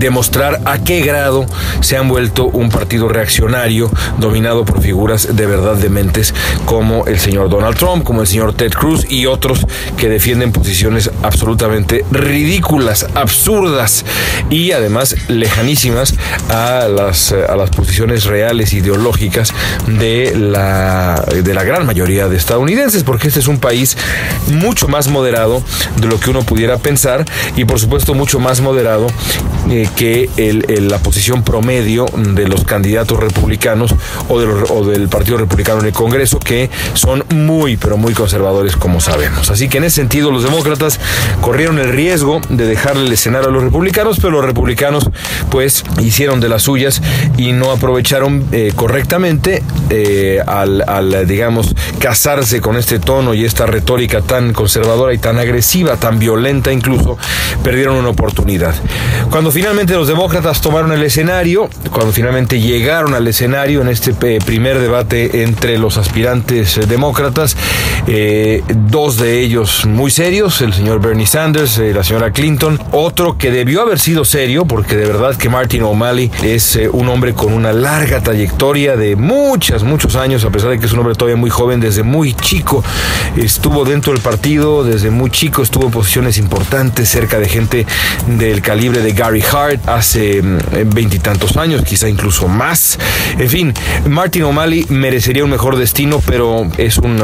demostrar 0.00 0.60
a 0.64 0.78
qué 0.78 1.02
grado 1.02 1.46
se 1.80 1.96
han 1.96 2.08
vuelto 2.08 2.46
un 2.46 2.70
partido 2.70 3.08
reaccionario 3.08 3.90
dominado 4.18 4.64
por 4.64 4.80
figuras 4.80 5.36
de 5.36 5.46
verdad 5.46 5.76
dementes 5.76 6.34
como 6.64 7.06
el 7.06 7.20
señor 7.20 7.50
Donald 7.50 7.76
Trump, 7.76 8.02
como 8.02 8.22
el 8.22 8.26
señor 8.26 8.54
Ted 8.54 8.72
Cruz 8.72 9.06
y 9.08 9.26
otros 9.26 9.66
que 9.96 10.08
defienden 10.08 10.52
posiciones 10.52 11.10
absolutamente 11.22 12.04
ridículas, 12.10 13.06
absurdas 13.14 14.04
y 14.48 14.72
además 14.72 15.14
lejanísimas 15.28 16.14
a 16.48 16.88
las, 16.88 17.32
a 17.32 17.54
las 17.56 17.70
posiciones 17.70 18.24
reales 18.24 18.72
ideológicas 18.72 19.52
de 19.86 20.34
la, 20.34 21.22
de 21.42 21.54
la 21.54 21.62
gran 21.62 21.84
mayoría 21.84 22.28
de 22.28 22.36
estadounidenses, 22.36 23.04
porque 23.04 23.28
este 23.28 23.40
es 23.40 23.48
un 23.48 23.58
país 23.58 23.96
mucho 24.48 24.88
más 24.88 25.08
moderado 25.08 25.62
de 26.00 26.08
lo 26.08 26.18
que 26.18 26.30
uno 26.30 26.42
pudiera 26.42 26.78
pensar 26.78 27.26
y 27.56 27.64
por 27.64 27.78
supuesto 27.78 28.14
mucho 28.14 28.38
más 28.38 28.60
moderado 28.62 29.06
eh, 29.68 29.88
que 29.96 30.30
la 30.80 30.98
posición 30.98 31.42
promedio 31.42 32.06
de 32.16 32.48
los 32.48 32.64
candidatos 32.64 33.18
republicanos 33.18 33.94
o, 34.28 34.34
o 34.34 34.84
del 34.86 35.08
Partido 35.08 35.36
Republicano 35.36 35.80
en 35.80 35.86
el 35.86 35.92
Congreso, 35.92 36.38
que 36.38 36.70
son 36.94 37.24
muy, 37.30 37.76
pero 37.76 37.96
muy 37.96 38.14
conservadores, 38.14 38.76
como 38.76 39.00
sabemos. 39.00 39.50
Así 39.50 39.68
que 39.68 39.78
en 39.78 39.84
ese 39.84 39.96
sentido, 39.96 40.30
los 40.30 40.42
demócratas 40.42 41.00
corrieron 41.40 41.78
el 41.78 41.90
riesgo 41.90 42.40
de 42.48 42.66
dejarle 42.66 43.06
el 43.06 43.12
escenario 43.12 43.48
a 43.48 43.52
los 43.52 43.62
republicanos, 43.62 44.18
pero 44.18 44.30
los 44.30 44.44
republicanos, 44.44 45.10
pues, 45.50 45.84
hicieron 46.00 46.40
de 46.40 46.48
las 46.48 46.62
suyas 46.62 47.02
y 47.36 47.52
no 47.52 47.70
aprovecharon 47.70 48.44
eh, 48.52 48.72
correctamente 48.74 49.62
eh, 49.90 50.40
al, 50.46 51.26
digamos, 51.26 51.74
casarse 51.98 52.60
con 52.60 52.76
este 52.76 52.98
tono 52.98 53.34
y 53.34 53.44
esta 53.44 53.66
retórica 53.66 54.22
tan 54.22 54.52
conservadora 54.52 55.12
y 55.14 55.18
tan 55.18 55.38
agresiva, 55.38 55.96
tan 55.96 56.18
violenta 56.18 56.72
incluso, 56.72 57.18
perdieron 57.62 57.96
una 57.96 58.10
oportunidad. 58.10 58.74
Cuando 59.30 59.50
finalmente 59.50 59.79
los 59.88 60.08
demócratas 60.08 60.60
tomaron 60.60 60.92
el 60.92 61.02
escenario, 61.02 61.70
cuando 61.90 62.12
finalmente 62.12 62.60
llegaron 62.60 63.14
al 63.14 63.26
escenario 63.26 63.80
en 63.80 63.88
este 63.88 64.14
eh, 64.22 64.38
primer 64.44 64.78
debate 64.78 65.42
entre 65.42 65.78
los 65.78 65.96
aspirantes 65.96 66.76
eh, 66.76 66.86
demócratas, 66.86 67.56
eh, 68.06 68.62
dos 68.68 69.16
de 69.16 69.40
ellos 69.40 69.86
muy 69.86 70.10
serios, 70.10 70.60
el 70.60 70.74
señor 70.74 71.00
Bernie 71.00 71.26
Sanders 71.26 71.78
y 71.78 71.94
la 71.94 72.04
señora 72.04 72.30
Clinton, 72.30 72.78
otro 72.92 73.38
que 73.38 73.50
debió 73.50 73.80
haber 73.80 73.98
sido 73.98 74.26
serio, 74.26 74.66
porque 74.66 74.96
de 74.96 75.06
verdad 75.06 75.34
que 75.36 75.48
Martin 75.48 75.82
O'Malley 75.82 76.30
es 76.42 76.78
un 76.92 77.08
hombre 77.08 77.32
con 77.32 77.52
una 77.54 77.72
larga 77.72 78.20
trayectoria 78.20 78.96
de 78.96 79.16
muchas, 79.16 79.82
muchos 79.82 80.14
años, 80.14 80.44
a 80.44 80.50
pesar 80.50 80.70
de 80.70 80.78
que 80.78 80.86
es 80.86 80.92
un 80.92 80.98
hombre 80.98 81.14
todavía 81.14 81.36
muy 81.36 81.50
joven, 81.50 81.80
desde 81.80 82.02
muy 82.02 82.34
chico 82.34 82.84
estuvo 83.36 83.84
dentro 83.84 84.12
del 84.12 84.20
partido, 84.20 84.84
desde 84.84 85.10
muy 85.10 85.30
chico 85.30 85.62
estuvo 85.62 85.86
en 85.86 85.90
posiciones 85.90 86.36
importantes, 86.36 87.08
cerca 87.08 87.38
de 87.38 87.48
gente 87.48 87.86
del 88.26 88.60
calibre 88.60 89.00
de 89.00 89.12
Gary 89.12 89.40
Hace 89.86 90.42
mm, 90.42 90.58
veintitantos 90.92 91.56
años, 91.56 91.82
quizá 91.82 92.08
incluso 92.08 92.48
más. 92.48 92.98
En 93.38 93.48
fin, 93.48 93.74
Martin 94.08 94.44
O'Malley 94.44 94.86
merecería 94.88 95.44
un 95.44 95.50
mejor 95.50 95.76
destino, 95.76 96.20
pero 96.26 96.70
es 96.78 96.98
un 96.98 97.20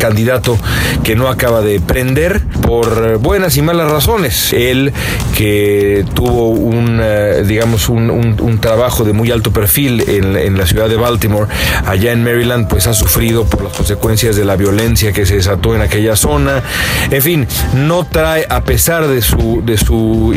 candidato 0.00 0.58
que 1.04 1.14
no 1.14 1.28
acaba 1.28 1.60
de 1.60 1.78
prender 1.78 2.40
por 2.62 3.18
buenas 3.18 3.56
y 3.56 3.62
malas 3.62 3.90
razones. 3.90 4.52
Él 4.52 4.92
que 5.36 6.04
tuvo 6.14 6.48
un, 6.48 6.98
eh, 7.02 7.44
digamos, 7.46 7.88
un, 7.88 8.58
trabajo 8.60 9.04
de 9.04 9.12
muy 9.12 9.30
alto 9.30 9.52
perfil 9.52 10.04
en, 10.06 10.58
la 10.58 10.66
ciudad 10.66 10.88
de 10.88 10.96
Baltimore, 10.96 11.46
allá 11.86 12.12
en 12.12 12.22
Maryland, 12.24 12.68
pues 12.68 12.86
ha 12.86 12.94
sufrido 12.94 13.44
por 13.44 13.62
las 13.62 13.72
consecuencias 13.72 14.36
de 14.36 14.44
la 14.44 14.56
violencia 14.56 15.12
que 15.12 15.24
se 15.24 15.36
desató 15.36 15.74
en 15.74 15.82
aquella 15.82 16.16
zona. 16.16 16.62
En 17.10 17.22
fin, 17.22 17.48
no 17.74 18.04
trae, 18.04 18.46
a 18.50 18.62
pesar 18.62 19.06
de 19.06 19.22
su, 19.22 19.62
de 19.64 19.78
su 19.78 20.34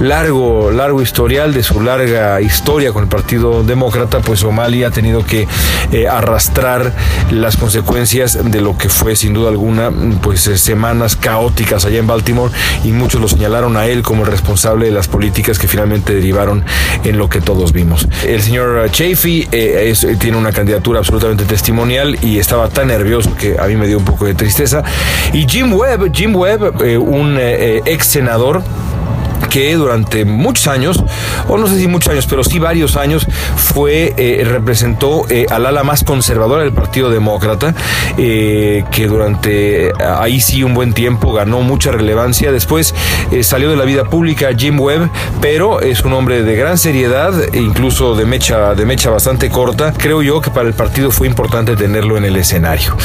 largo, 0.00 0.70
largo 0.70 1.02
historial, 1.02 1.54
de 1.54 1.62
su 1.62 1.80
larga 1.80 2.40
historia 2.40 2.92
con 2.92 3.04
el 3.04 3.08
Partido 3.08 3.62
Demócrata, 3.62 4.20
pues 4.20 4.42
O'Malley 4.44 4.84
ha 4.84 4.90
tenido 4.90 5.24
que 5.24 5.46
eh, 5.92 6.08
arrastrar 6.08 6.92
las 7.30 7.56
consecuencias 7.56 8.38
de 8.42 8.60
lo 8.60 8.76
que 8.76 8.88
fue 8.94 9.16
sin 9.16 9.34
duda 9.34 9.50
alguna 9.50 9.90
pues 10.22 10.46
eh, 10.46 10.58
semanas 10.58 11.16
caóticas 11.16 11.84
allá 11.84 11.98
en 11.98 12.06
Baltimore 12.06 12.52
y 12.84 12.92
muchos 12.92 13.20
lo 13.20 13.28
señalaron 13.28 13.76
a 13.76 13.86
él 13.86 14.02
como 14.02 14.24
el 14.24 14.30
responsable 14.30 14.86
de 14.86 14.92
las 14.92 15.08
políticas 15.08 15.58
que 15.58 15.68
finalmente 15.68 16.14
derivaron 16.14 16.64
en 17.04 17.18
lo 17.18 17.28
que 17.28 17.40
todos 17.40 17.72
vimos. 17.72 18.08
El 18.26 18.42
señor 18.42 18.90
Chafee 18.90 19.48
eh, 19.52 19.94
tiene 20.18 20.36
una 20.36 20.52
candidatura 20.52 20.98
absolutamente 20.98 21.44
testimonial 21.44 22.18
y 22.22 22.38
estaba 22.38 22.68
tan 22.68 22.88
nervioso 22.88 23.34
que 23.36 23.58
a 23.58 23.66
mí 23.66 23.76
me 23.76 23.86
dio 23.86 23.98
un 23.98 24.04
poco 24.04 24.26
de 24.26 24.34
tristeza. 24.34 24.82
Y 25.32 25.46
Jim 25.48 25.72
Webb, 25.72 26.12
Jim 26.12 26.34
Webb, 26.34 26.82
eh, 26.82 26.98
un 26.98 27.38
ex 27.38 28.06
senador, 28.06 28.62
que 29.52 29.74
durante 29.74 30.24
muchos 30.24 30.66
años, 30.66 31.04
o 31.46 31.58
no 31.58 31.66
sé 31.66 31.78
si 31.78 31.86
muchos 31.86 32.10
años, 32.10 32.26
pero 32.26 32.42
sí 32.42 32.58
varios 32.58 32.96
años, 32.96 33.26
fue, 33.56 34.14
eh, 34.16 34.44
representó 34.48 35.26
eh, 35.28 35.44
al 35.50 35.66
ala 35.66 35.84
más 35.84 36.04
conservadora 36.04 36.62
del 36.62 36.72
Partido 36.72 37.10
Demócrata, 37.10 37.74
eh, 38.16 38.82
que 38.90 39.06
durante 39.08 39.92
ahí 40.02 40.40
sí 40.40 40.64
un 40.64 40.72
buen 40.72 40.94
tiempo 40.94 41.34
ganó 41.34 41.60
mucha 41.60 41.92
relevancia. 41.92 42.50
Después 42.50 42.94
salió 43.42 43.68
de 43.68 43.76
la 43.76 43.84
vida 43.84 44.04
pública 44.04 44.48
Jim 44.56 44.80
Webb, 44.80 45.10
pero 45.42 45.82
es 45.82 46.02
un 46.02 46.14
hombre 46.14 46.42
de 46.42 46.56
gran 46.56 46.78
seriedad, 46.78 47.34
incluso 47.52 48.14
de 48.14 48.24
mecha, 48.24 48.74
de 48.74 48.86
mecha 48.86 49.10
bastante 49.10 49.50
corta. 49.50 49.92
Creo 49.92 50.22
yo 50.22 50.40
que 50.40 50.50
para 50.50 50.66
el 50.66 50.74
partido 50.74 51.10
fue 51.10 51.26
importante 51.26 51.76
tenerlo 51.76 52.16
en 52.16 52.24
el 52.24 52.36
escenario. 52.36 52.96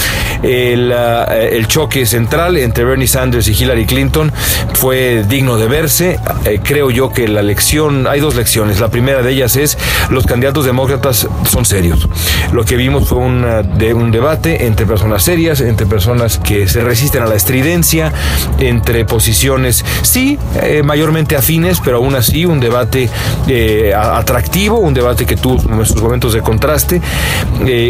El 0.44 1.68
choque 1.68 2.06
central 2.06 2.56
entre 2.56 2.86
Bernie 2.86 3.08
Sanders 3.08 3.50
y 3.50 3.52
Hillary 3.52 3.86
Clinton 3.86 4.32
fue 4.76 5.26
digno 5.28 5.58
de 5.58 5.68
verse. 5.68 6.18
Eh, 6.46 6.60
creo 6.64 6.90
yo 6.90 7.12
que 7.12 7.28
la 7.28 7.42
lección, 7.42 8.08
hay 8.08 8.20
dos 8.20 8.36
lecciones. 8.36 8.80
La 8.80 8.90
primera 8.90 9.22
de 9.22 9.32
ellas 9.32 9.56
es 9.56 9.78
los 10.10 10.26
candidatos 10.26 10.66
demócratas 10.66 11.28
son 11.50 11.66
serios. 11.66 12.08
Lo 12.52 12.64
que 12.64 12.76
vimos 12.76 13.08
fue 13.08 13.18
un 13.18 14.12
debate 14.12 14.66
entre 14.66 14.86
personas 14.86 15.24
serias, 15.24 15.62
entre 15.62 15.86
personas 15.86 16.38
que 16.38 16.68
se 16.68 16.82
resisten 16.82 17.24
a 17.24 17.26
la 17.26 17.36
estridencia, 17.36 18.14
entre 18.60 19.06
posiciones, 19.06 19.84
sí, 20.02 20.40
eh, 20.62 20.84
mayormente 20.84 21.36
afines, 21.36 21.82
pero 21.84 21.98
aún 21.98 22.16
así 22.16 22.46
un 22.46 22.60
debate 22.60 23.10
eh, 23.48 23.94
atractivo, 23.94 24.80
un 24.80 24.94
debate 24.94 25.26
que 25.26 25.36
tuvo 25.36 25.62
nuestros 25.70 26.02
momentos 26.02 26.34
de 26.34 26.42
contraste, 26.42 27.02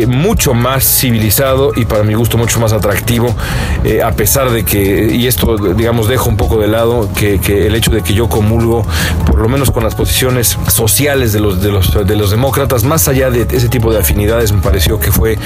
mucho 0.07 0.53
más 0.53 0.83
civilizado 0.83 1.71
y 1.75 1.85
para 1.85 2.03
mi 2.03 2.13
gusto 2.13 2.37
mucho 2.37 2.59
más 2.59 2.73
atractivo, 2.73 3.35
a 4.03 4.11
pesar 4.13 4.49
de 4.49 4.63
que, 4.63 5.09
y 5.13 5.27
esto 5.27 5.57
digamos 5.57 6.07
dejo 6.07 6.29
un 6.29 6.37
poco 6.37 6.59
de 6.59 6.67
lado, 6.67 7.09
que, 7.15 7.39
que 7.39 7.67
el 7.67 7.75
hecho 7.75 7.91
de 7.91 8.01
que 8.01 8.13
yo 8.13 8.27
comulgo, 8.37 8.85
por 9.25 9.39
lo 9.39 9.49
menos 9.49 9.71
con 9.71 9.83
las 9.83 9.95
posiciones 9.95 10.59
sociales 10.67 11.33
de 11.33 11.39
los, 11.39 11.59
de 11.59 11.71
los, 11.71 12.05
de 12.05 12.15
los 12.15 12.29
demócratas, 12.29 12.83
más 12.83 13.07
allá 13.07 13.31
de 13.31 13.47
ese 13.49 13.67
tipo 13.67 13.91
de 13.91 13.97
afinidades, 13.97 14.51
me 14.51 14.61
pareció 14.61 14.99
que 14.99 15.11
fue 15.11 15.39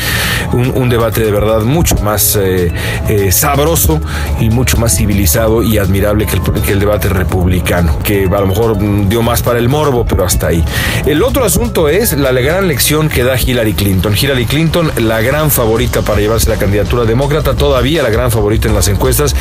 un, 0.52 0.90
debate 0.90 1.22
de 1.22 1.32
verdad 1.32 1.62
mucho 1.62 1.96
más 2.04 2.36
eh, 2.36 2.70
eh, 3.08 3.32
sabroso 3.32 4.02
y 4.42 4.50
mucho 4.50 4.76
más 4.76 4.98
civilizado 4.98 5.64
y 5.64 5.78
admirable 5.78 6.26
que 6.26 6.36
el, 6.36 6.62
que 6.62 6.74
el 6.74 6.82
debate 6.82 7.08
republicano, 7.08 7.98
que 8.04 8.26
a 8.26 8.42
lo 8.42 8.48
mejor 8.48 8.78
dio 9.08 9.22
más 9.22 9.42
para 9.42 9.58
el 9.58 9.70
morbo, 9.70 10.04
pero 10.04 10.26
hasta 10.26 10.48
ahí. 10.48 10.62
El 11.06 11.24
otro 11.24 11.46
asunto 11.46 11.88
es 11.88 12.12
la 12.12 12.34
gran 12.34 12.68
lección 12.68 13.08
que 13.08 13.24
da 13.24 13.40
Hillary 13.40 13.74
Clinton. 13.74 14.14
Hillary 14.22 14.46
Clinton, 14.48 14.92
la 14.98 15.22
gran 15.22 15.50
favorita 15.50 16.02
para 16.02 16.20
llevarse 16.20 16.50
la 16.50 16.58
candidatura 16.58 17.06
demócrata, 17.06 17.54
todavía 17.54 18.04
la 18.04 18.10
gran 18.10 18.32
favorita 18.32 18.68
en 18.68 18.76
las 18.76 18.90
encuestas, 18.90 19.34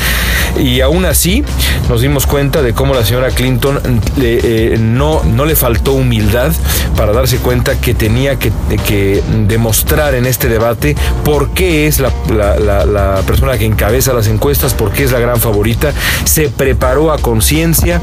y 0.57 0.79
aún 0.79 1.03
así 1.03 1.43
nos 1.89 1.99
dimos 1.99 2.25
cuenta 2.25 2.61
de 2.61 2.73
cómo 2.73 2.93
la 2.93 3.03
señora 3.03 3.27
Clinton 3.27 3.40
eh, 3.41 4.77
no, 4.79 5.23
no 5.23 5.45
le 5.45 5.55
faltó 5.55 5.93
humildad 5.93 6.51
para 6.95 7.13
darse 7.13 7.37
cuenta 7.37 7.79
que 7.79 7.93
tenía 7.93 8.37
que, 8.37 8.51
demostrar 9.47 10.15
en 10.15 10.25
este 10.25 10.47
debate 10.47 10.95
por 11.23 11.49
qué 11.51 11.87
es 11.87 11.99
la, 11.99 12.11
persona 13.25 13.57
que 13.57 13.65
encabeza 13.65 14.13
las 14.13 14.27
encuestas, 14.27 14.73
por 14.73 14.91
qué 14.91 15.03
es 15.03 15.11
la 15.11 15.19
gran 15.19 15.39
favorita. 15.39 15.93
Se 16.25 16.49
preparó 16.49 17.11
a 17.11 17.17
conciencia, 17.17 18.01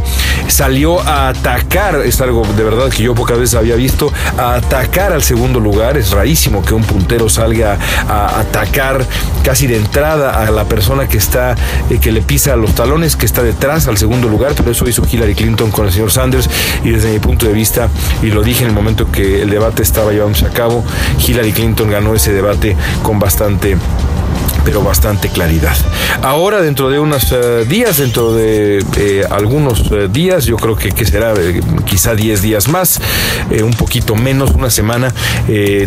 salió 0.49 1.01
a 1.01 1.29
atacar, 1.29 1.97
es 2.05 2.21
algo 2.21 2.47
de 2.57 2.65
verdad 2.65 2.89
que 2.89 3.03
yo 3.03 3.15
pocas 3.15 3.39
veces 3.39 3.55
había 3.55 3.77
visto, 3.77 4.13
a 4.37 4.55
atacar 4.55 5.13
al 5.13 5.23
segundo 5.23 5.61
lugar. 5.61 5.97
Es 5.97 6.11
rarísimo 6.11 6.63
que 6.63 6.75
un 6.75 6.83
puntero 6.83 7.29
salga 7.29 7.79
a 8.09 8.41
atacar 8.41 9.05
casi 9.43 9.67
de 9.67 9.77
entrada 9.77 10.45
a 10.45 10.51
la 10.51 10.65
persona 10.65 11.09
que 11.09 11.19
está, 11.19 11.55
eh, 11.91 11.99
que 12.01 12.13
le 12.13 12.23
pisa 12.23 12.57
los 12.57 12.75
talones, 12.75 13.17
que 13.17 13.27
está 13.27 13.43
detrás 13.43 13.89
al 13.89 13.97
segundo 13.97 14.29
lugar, 14.29 14.55
pero 14.57 14.71
eso 14.71 14.89
hizo 14.89 15.03
Hillary 15.11 15.28
Clinton 15.35 15.71
con 15.71 15.87
el 15.87 15.93
señor 15.93 16.11
Sanders 16.11 16.49
y 16.85 16.91
desde 16.91 17.11
mi 17.11 17.19
punto 17.19 17.47
de 17.47 17.53
vista, 17.53 17.89
y 18.23 18.27
lo 18.27 18.43
dije 18.43 18.65
en 18.65 18.71
el 18.71 18.75
momento 18.75 19.11
que 19.11 19.43
el 19.43 19.51
debate 19.51 19.83
estaba 19.83 20.13
llevándose 20.13 20.47
a 20.47 20.51
cabo, 20.51 20.85
Hillary 21.27 21.53
Clinton 21.53 21.91
ganó 21.91 22.15
ese 22.15 22.33
debate 22.33 22.77
con 23.03 23.19
bastante 23.19 23.77
pero 24.65 24.83
bastante 24.83 25.29
claridad. 25.29 25.77
Ahora, 26.23 26.61
dentro 26.61 26.91
de 26.91 26.99
unos 26.99 27.33
eh, 27.33 27.65
días, 27.69 27.99
dentro 27.99 28.35
de 28.35 28.85
eh, 28.97 29.25
algunos 29.31 29.91
eh, 29.91 30.09
días, 30.11 30.45
yo 30.45 30.57
creo 30.57 30.77
que, 30.77 30.91
que 30.91 31.05
será 31.05 31.35
quizá 31.85 32.15
10 32.15 32.43
días 32.43 32.69
más, 32.69 33.01
un 33.63 33.73
poquito 33.73 34.15
menos, 34.15 34.51
una 34.51 34.71
semana, 34.71 35.13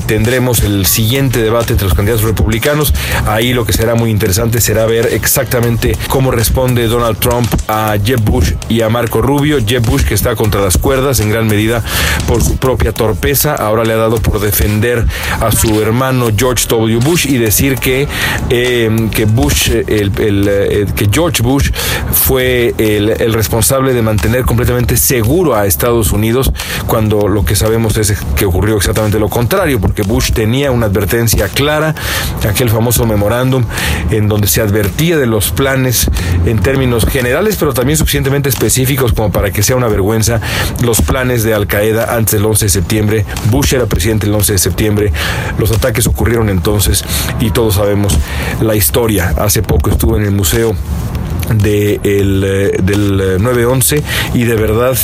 tendremos 0.07 0.63
el 0.63 0.85
siguiente 0.85 1.41
debate 1.41 1.73
entre 1.73 1.87
los 1.87 1.93
candidatos 1.95 2.23
republicanos. 2.23 2.93
Ahí 3.27 3.53
lo 3.53 3.65
que 3.65 3.73
será 3.73 3.95
muy 3.95 4.09
interesante 4.09 4.61
será 4.61 4.85
ver 4.85 5.07
exactamente 5.13 5.95
cómo 6.07 6.31
responde 6.31 6.87
Donald 6.87 7.17
Trump 7.19 7.47
a 7.67 7.95
Jeb 8.03 8.21
Bush 8.21 8.53
y 8.69 8.81
a 8.81 8.89
Marco 8.89 9.21
Rubio. 9.21 9.59
Jeb 9.65 9.83
Bush 9.85 10.03
que 10.03 10.13
está 10.13 10.35
contra 10.35 10.61
las 10.61 10.77
cuerdas 10.77 11.19
en 11.19 11.29
gran 11.29 11.47
medida 11.47 11.83
por 12.27 12.43
su 12.43 12.57
propia 12.57 12.91
torpeza, 12.91 13.55
ahora 13.55 13.83
le 13.83 13.93
ha 13.93 13.97
dado 13.97 14.17
por 14.17 14.39
defender 14.39 15.05
a 15.39 15.51
su 15.51 15.81
hermano 15.81 16.29
George 16.35 16.67
W. 16.67 16.99
Bush 16.99 17.27
y 17.27 17.37
decir 17.37 17.75
que 17.75 18.07
Em, 18.53 19.09
que 19.09 19.23
Bush, 19.23 19.71
el, 19.71 20.11
eh, 20.17 20.85
que 20.93 21.07
George 21.09 21.41
Bush 21.41 21.71
fue 22.11 22.75
el, 22.77 23.31
responsable 23.31 23.93
de 23.93 24.01
mantener 24.01 24.43
completamente 24.43 24.97
seguro 24.97 25.55
a 25.55 25.65
Estados 25.65 26.11
Unidos 26.11 26.51
cuando 26.85 27.29
lo 27.29 27.45
que 27.45 27.55
sabemos 27.55 27.95
es 27.95 28.13
que 28.35 28.45
ocurrió 28.45 28.75
exactamente 28.75 29.19
lo 29.19 29.29
contrario, 29.29 29.79
porque 29.79 30.01
Bush 30.01 30.33
tenía 30.33 30.71
una 30.71 30.87
advertencia 30.87 31.47
clara, 31.47 31.95
aquel 32.45 32.69
famoso 32.69 33.05
memorándum 33.05 33.63
en 34.11 34.27
donde 34.27 34.47
se 34.47 34.61
advertía 34.61 35.17
de 35.17 35.25
los 35.25 35.51
planes 35.51 36.09
en 36.45 36.59
términos 36.59 37.05
generales, 37.05 37.57
pero 37.59 37.73
también 37.73 37.97
suficientemente 37.97 38.49
específicos 38.49 39.13
como 39.13 39.31
para 39.31 39.51
que 39.51 39.63
sea 39.63 39.75
una 39.75 39.87
vergüenza 39.87 40.39
los 40.83 41.01
planes 41.01 41.43
de 41.43 41.53
Al 41.53 41.67
Qaeda 41.67 42.15
antes 42.15 42.33
del 42.33 42.45
11 42.45 42.65
de 42.65 42.69
septiembre. 42.69 43.25
Bush 43.49 43.73
era 43.73 43.85
presidente 43.85 44.27
el 44.27 44.35
11 44.35 44.53
de 44.53 44.59
septiembre, 44.59 45.11
los 45.57 45.71
ataques 45.71 46.07
ocurrieron 46.07 46.49
entonces 46.49 47.03
y 47.39 47.51
todos 47.51 47.75
sabemos 47.75 48.17
la 48.61 48.75
historia. 48.75 49.33
Hace 49.37 49.63
poco 49.63 49.89
estuve 49.89 50.17
en 50.17 50.25
el 50.25 50.31
museo 50.31 50.75
de 51.53 51.99
el, 52.03 52.43
eh, 52.43 52.77
del 52.81 53.39
9-11 53.39 53.97
eh, 53.97 54.03
y 54.33 54.43
de 54.43 54.55
verdad 54.55 54.97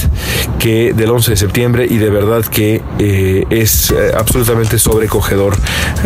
que 0.59 0.93
del 0.93 1.09
11 1.09 1.31
de 1.31 1.37
septiembre 1.37 1.87
y 1.89 1.97
de 1.97 2.09
verdad 2.09 2.45
que 2.45 2.81
eh, 2.99 3.45
es 3.49 3.93
absolutamente 4.15 4.79
sobrecogedor 4.79 5.55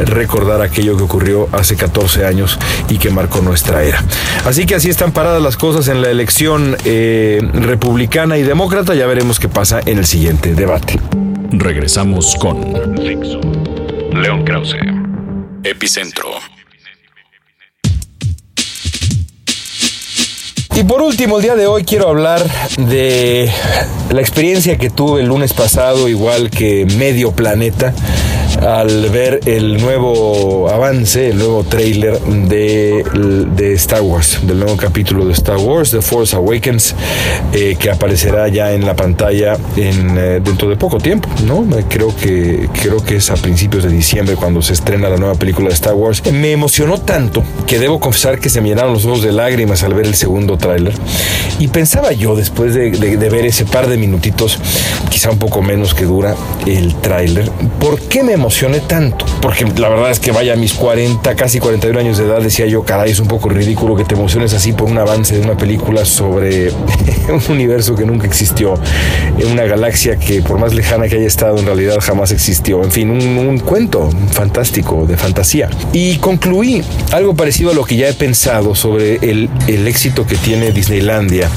recordar 0.05 0.61
aquello 0.61 0.97
que 0.97 1.03
ocurrió 1.03 1.47
hace 1.51 1.75
14 1.75 2.25
años 2.25 2.57
y 2.89 2.97
que 2.97 3.09
marcó 3.09 3.41
nuestra 3.41 3.83
era. 3.83 4.03
Así 4.45 4.65
que 4.65 4.75
así 4.75 4.89
están 4.89 5.11
paradas 5.11 5.41
las 5.41 5.57
cosas 5.57 5.87
en 5.87 6.01
la 6.01 6.09
elección 6.09 6.75
republicana 6.83 8.37
y 8.37 8.43
demócrata. 8.43 8.93
Ya 8.93 9.05
veremos 9.05 9.39
qué 9.39 9.49
pasa 9.49 9.79
en 9.85 9.97
el 9.97 10.05
siguiente 10.05 10.53
debate. 10.53 10.99
Regresamos 11.51 12.35
con 12.39 12.73
León 14.13 14.43
Krause, 14.43 14.77
Epicentro. 15.63 16.50
Y 20.73 20.83
por 20.83 21.01
último, 21.01 21.37
el 21.37 21.43
día 21.43 21.55
de 21.55 21.67
hoy 21.67 21.83
quiero 21.83 22.07
hablar 22.07 22.41
de 22.77 23.51
la 24.11 24.21
experiencia 24.21 24.77
que 24.77 24.89
tuve 24.89 25.21
el 25.21 25.27
lunes 25.27 25.53
pasado, 25.53 26.07
igual 26.07 26.49
que 26.49 26.85
medio 26.97 27.33
planeta, 27.33 27.93
al 28.61 29.09
ver 29.09 29.39
el 29.45 29.81
nuevo 29.81 30.69
avance, 30.69 31.29
el 31.29 31.37
nuevo 31.37 31.63
trailer 31.63 32.19
de, 32.19 33.03
de, 33.55 33.73
Star 33.73 34.01
Wars, 34.01 34.39
del 34.43 34.59
nuevo 34.59 34.77
capítulo 34.77 35.25
de 35.25 35.33
Star 35.33 35.57
Wars, 35.57 35.91
The 35.91 36.01
Force 36.01 36.35
Awakens, 36.35 36.95
eh, 37.53 37.75
que 37.79 37.89
aparecerá 37.89 38.47
ya 38.49 38.73
en 38.73 38.85
la 38.85 38.95
pantalla 38.95 39.57
en, 39.75 40.17
eh, 40.17 40.39
dentro 40.43 40.69
de 40.69 40.75
poco 40.75 40.99
tiempo, 40.99 41.27
¿no? 41.45 41.65
Creo 41.89 42.15
que, 42.15 42.69
creo 42.81 43.03
que 43.03 43.15
es 43.15 43.31
a 43.31 43.35
principios 43.35 43.83
de 43.83 43.89
diciembre 43.89 44.35
cuando 44.35 44.61
se 44.61 44.73
estrena 44.73 45.09
la 45.09 45.17
nueva 45.17 45.35
película 45.35 45.69
de 45.69 45.73
Star 45.73 45.95
Wars. 45.95 46.21
Me 46.31 46.51
emocionó 46.51 46.99
tanto 46.99 47.43
que 47.65 47.79
debo 47.79 47.99
confesar 47.99 48.39
que 48.39 48.49
se 48.49 48.61
me 48.61 48.69
llenaron 48.69 48.93
los 48.93 49.05
ojos 49.05 49.23
de 49.23 49.31
lágrimas 49.31 49.83
al 49.83 49.93
ver 49.93 50.05
el 50.05 50.15
segundo 50.15 50.57
tráiler. 50.57 50.93
Y 51.61 51.67
pensaba 51.67 52.11
yo, 52.11 52.35
después 52.35 52.73
de, 52.73 52.89
ver 52.89 53.45
ese 53.45 53.65
par 53.65 53.87
de 53.87 53.95
minutitos, 53.95 54.57
quizá 55.11 55.29
un 55.29 55.37
poco 55.37 55.61
menos 55.61 55.93
que 55.93 56.05
dura 56.05 56.35
el 56.65 56.95
tráiler, 56.95 57.51
¿por 57.79 57.99
qué 57.99 58.23
me 58.23 58.33
emocioné 58.33 58.79
tanto, 58.79 59.27
porque 59.43 59.65
la 59.77 59.89
verdad 59.89 60.09
es 60.09 60.19
que 60.19 60.31
vaya 60.31 60.53
a 60.53 60.55
mis 60.55 60.73
40, 60.73 61.35
casi 61.35 61.59
41 61.59 61.99
años 61.99 62.17
de 62.17 62.25
edad, 62.25 62.41
decía 62.41 62.65
yo, 62.65 62.81
caray, 62.81 63.11
es 63.11 63.19
un 63.19 63.27
poco 63.27 63.47
ridículo 63.47 63.95
que 63.95 64.03
te 64.05 64.15
emociones 64.15 64.55
así 64.55 64.73
por 64.73 64.89
un 64.89 64.97
avance 64.97 65.37
de 65.37 65.43
una 65.43 65.55
película 65.55 66.03
sobre 66.03 66.71
un 67.29 67.41
universo 67.47 67.95
que 67.95 68.05
nunca 68.05 68.25
existió, 68.25 68.73
en 69.37 69.51
una 69.51 69.65
galaxia 69.65 70.17
que 70.17 70.41
por 70.41 70.57
más 70.57 70.73
lejana 70.73 71.07
que 71.07 71.17
haya 71.17 71.27
estado, 71.27 71.59
en 71.59 71.67
realidad 71.67 71.97
jamás 72.01 72.31
existió. 72.31 72.83
En 72.83 72.89
fin, 72.89 73.11
un, 73.11 73.59
cuento 73.59 74.09
fantástico, 74.31 75.05
de 75.05 75.15
fantasía. 75.15 75.69
Y 75.93 76.17
concluí 76.17 76.81
algo 77.11 77.35
parecido 77.35 77.69
a 77.69 77.75
lo 77.75 77.83
que 77.83 77.97
ya 77.97 78.09
he 78.09 78.13
pensado 78.13 78.73
sobre 78.73 79.17
el 79.17 79.87
éxito 79.87 80.25
que 80.25 80.37
tiene 80.37 80.71
Disneylandia 80.71 81.50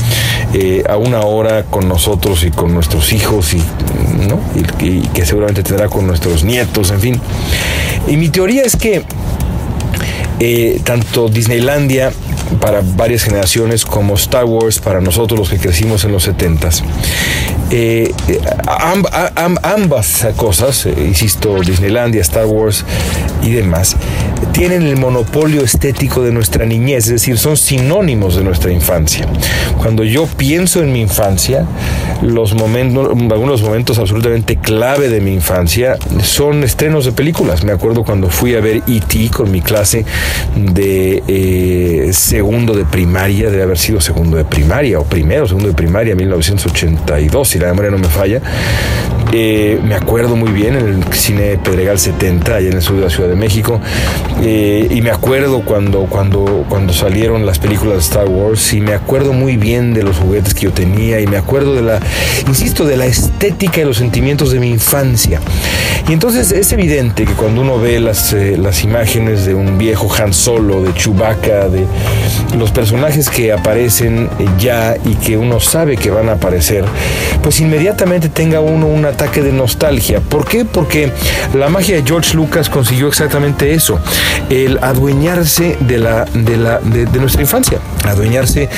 eh, 0.52 0.84
a 0.88 0.96
una 0.96 1.20
hora 1.20 1.64
con 1.64 1.88
nosotros 1.88 2.44
y 2.44 2.50
con 2.50 2.74
nuestros 2.74 3.12
hijos 3.12 3.54
y, 3.54 3.62
¿no? 4.28 4.40
que 4.78 5.26
seguramente 5.26 5.62
tendrá 5.62 5.88
con 5.88 6.06
nuestros 6.06 6.44
nietos 6.44 6.90
en 6.90 7.00
fin. 7.00 7.20
Y 8.06 8.16
mi 8.16 8.28
teoría 8.28 8.62
es 8.62 8.76
que 8.76 9.02
eh, 10.40 10.80
tanto 10.84 11.28
Disneylandia 11.28 12.12
para 12.60 12.82
varias 12.82 13.22
generaciones 13.22 13.84
como 13.84 14.14
Star 14.14 14.44
Wars 14.44 14.78
para 14.78 15.00
nosotros 15.00 15.38
los 15.38 15.50
que 15.50 15.58
crecimos 15.58 16.04
en 16.04 16.12
los 16.12 16.28
70s. 16.28 16.82
Eh, 17.70 18.12
ambas 19.62 20.26
cosas, 20.36 20.86
eh, 20.86 20.94
insisto, 21.06 21.60
Disneylandia, 21.60 22.20
Star 22.20 22.46
Wars 22.46 22.84
y 23.42 23.50
demás, 23.50 23.96
tienen 24.52 24.82
el 24.82 24.96
monopolio 24.96 25.62
estético 25.62 26.22
de 26.22 26.30
nuestra 26.30 26.66
niñez, 26.66 27.06
es 27.06 27.10
decir, 27.10 27.38
son 27.38 27.56
sinónimos 27.56 28.36
de 28.36 28.44
nuestra 28.44 28.70
infancia. 28.70 29.26
Cuando 29.78 30.04
yo 30.04 30.26
pienso 30.26 30.80
en 30.82 30.92
mi 30.92 31.00
infancia, 31.00 31.66
los 32.22 32.54
momentos, 32.54 33.08
algunos 33.32 33.62
momentos 33.62 33.98
absolutamente 33.98 34.56
clave 34.56 35.08
de 35.08 35.20
mi 35.20 35.32
infancia 35.32 35.96
son 36.22 36.64
estrenos 36.64 37.04
de 37.04 37.12
películas. 37.12 37.64
Me 37.64 37.72
acuerdo 37.72 38.04
cuando 38.04 38.28
fui 38.28 38.54
a 38.54 38.60
ver 38.60 38.82
E.T. 38.86 39.30
con 39.30 39.50
mi 39.50 39.60
clase 39.60 40.04
de 40.56 41.22
eh, 41.26 42.10
segundo 42.34 42.74
de 42.74 42.84
primaria, 42.84 43.48
debe 43.48 43.62
haber 43.62 43.78
sido 43.78 44.00
segundo 44.00 44.36
de 44.36 44.44
primaria 44.44 44.98
o 44.98 45.04
primero, 45.04 45.46
segundo 45.46 45.68
de 45.68 45.74
primaria, 45.74 46.16
1982, 46.16 47.48
si 47.48 47.60
la 47.60 47.68
memoria 47.68 47.92
no 47.92 47.98
me 47.98 48.08
falla. 48.08 48.42
Eh, 49.32 49.80
me 49.82 49.94
acuerdo 49.94 50.36
muy 50.36 50.52
bien 50.52 50.76
en 50.76 50.86
el 50.86 51.14
cine 51.14 51.58
Pedregal 51.58 51.98
70, 51.98 52.54
allá 52.54 52.68
en 52.68 52.74
el 52.74 52.82
sur 52.82 52.96
de 52.96 53.02
la 53.02 53.10
Ciudad 53.10 53.28
de 53.28 53.34
México. 53.34 53.80
Eh, 54.42 54.88
y 54.90 55.00
me 55.02 55.10
acuerdo 55.10 55.62
cuando, 55.64 56.06
cuando, 56.06 56.64
cuando 56.68 56.92
salieron 56.92 57.46
las 57.46 57.58
películas 57.58 57.94
de 57.94 58.00
Star 58.00 58.28
Wars. 58.28 58.72
Y 58.72 58.80
me 58.80 58.94
acuerdo 58.94 59.32
muy 59.32 59.56
bien 59.56 59.94
de 59.94 60.02
los 60.02 60.18
juguetes 60.18 60.54
que 60.54 60.62
yo 60.62 60.72
tenía. 60.72 61.20
Y 61.20 61.26
me 61.26 61.36
acuerdo 61.36 61.74
de 61.74 61.82
la, 61.82 62.00
insisto, 62.46 62.84
de 62.84 62.96
la 62.96 63.06
estética 63.06 63.80
y 63.80 63.84
los 63.84 63.96
sentimientos 63.96 64.52
de 64.52 64.60
mi 64.60 64.70
infancia. 64.70 65.40
Y 66.08 66.12
entonces 66.12 66.52
es 66.52 66.70
evidente 66.72 67.24
que 67.24 67.32
cuando 67.32 67.62
uno 67.62 67.78
ve 67.78 67.98
las, 67.98 68.32
eh, 68.34 68.58
las 68.58 68.84
imágenes 68.84 69.46
de 69.46 69.54
un 69.54 69.78
viejo 69.78 70.12
Han 70.14 70.34
Solo, 70.34 70.82
de 70.82 70.92
Chewbacca, 70.92 71.68
de 71.68 71.86
los 72.58 72.70
personajes 72.72 73.30
que 73.30 73.52
aparecen 73.52 74.28
ya 74.58 74.96
y 75.04 75.14
que 75.14 75.38
uno 75.38 75.60
sabe 75.60 75.96
que 75.96 76.10
van 76.10 76.28
a 76.28 76.32
aparecer, 76.32 76.84
pues 77.42 77.60
inmediatamente 77.60 78.28
tenga 78.28 78.60
uno 78.60 78.86
un 78.86 79.06
ataque 79.14 79.42
de 79.42 79.52
nostalgia. 79.52 80.20
¿Por 80.20 80.44
qué? 80.46 80.64
Porque 80.64 81.12
la 81.54 81.68
magia 81.68 81.96
de 81.96 82.02
George 82.02 82.34
Lucas 82.36 82.68
consiguió 82.68 83.08
exactamente 83.08 83.72
eso, 83.72 84.00
el 84.50 84.78
adueñarse 84.82 85.76
de, 85.80 85.98
la, 85.98 86.24
de, 86.24 86.56
la, 86.56 86.80
de, 86.80 87.06
nuestra 87.20 87.42
infancia, 87.42 87.78
adueñarse 88.04 88.68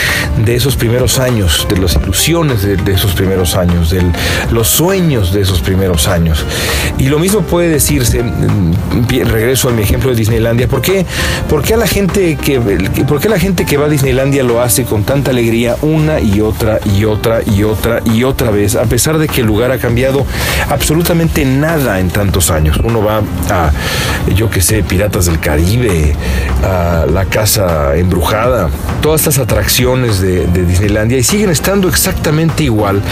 de 0.44 0.54
esos 0.54 0.76
primeros 0.76 1.18
años, 1.18 1.66
de 1.68 1.78
las 1.78 1.96
ilusiones 1.96 2.62
de, 2.62 2.92
esos 2.92 3.14
primeros 3.14 3.56
años, 3.56 3.90
de 3.90 4.02
los 4.52 4.68
sueños 4.68 5.32
de 5.32 5.40
esos 5.40 5.60
primeros 5.60 6.06
años. 6.06 6.44
Y 6.98 7.08
lo 7.08 7.18
mismo 7.18 7.40
puede 7.40 7.68
decirse, 7.68 8.22
mm, 8.22 9.08
regreso 9.08 9.70
a 9.70 9.72
mi 9.72 9.82
ejemplo 9.82 10.10
de 10.10 10.16
Disneylandia, 10.16 10.68
¿por 10.68 10.82
qué, 10.82 11.06
por 11.48 11.62
qué 11.62 11.74
a 11.74 11.76
la 11.78 11.86
gente 11.86 12.36
que, 12.36 12.60
por 13.08 13.20
qué 13.20 13.28
la 13.28 13.38
gente 13.38 13.64
que 13.64 13.76
va 13.76 13.86
a 13.86 13.88
Disneylandia 13.88 14.42
lo 14.42 14.60
hace 14.60 14.84
con 14.84 15.04
tanta 15.04 15.30
alegría 15.30 15.76
una 15.82 16.20
y 16.20 16.40
otra 16.40 16.78
y 16.84 17.04
otra 17.04 17.40
y 17.42 17.62
otra 17.62 18.02
y 18.04 18.24
otra 18.24 18.50
vez, 18.50 18.76
a 18.76 18.84
pesar 18.84 19.18
de 19.18 19.28
que 19.28 19.40
el 19.40 19.46
lugar 19.46 19.70
ha 19.72 19.78
cambiado 19.78 20.25
absolutamente 20.68 21.44
nada 21.44 22.00
en 22.00 22.10
tantos 22.10 22.50
años? 22.50 22.78
Uno 22.82 23.02
va 23.02 23.22
a, 23.50 23.70
yo 24.34 24.50
que 24.50 24.60
sé, 24.60 24.82
Piratas 24.82 25.26
del 25.26 25.40
Caribe, 25.40 26.14
a 26.62 27.06
la 27.10 27.24
Casa 27.26 27.96
Embrujada, 27.96 28.70
todas 29.02 29.22
estas 29.22 29.38
atracciones 29.38 30.20
de, 30.20 30.46
Disneylandia 30.46 31.18
y 31.18 31.22
siguen 31.22 31.50
estando 31.50 31.88
exactamente 31.88 32.64
igual. 32.64 33.02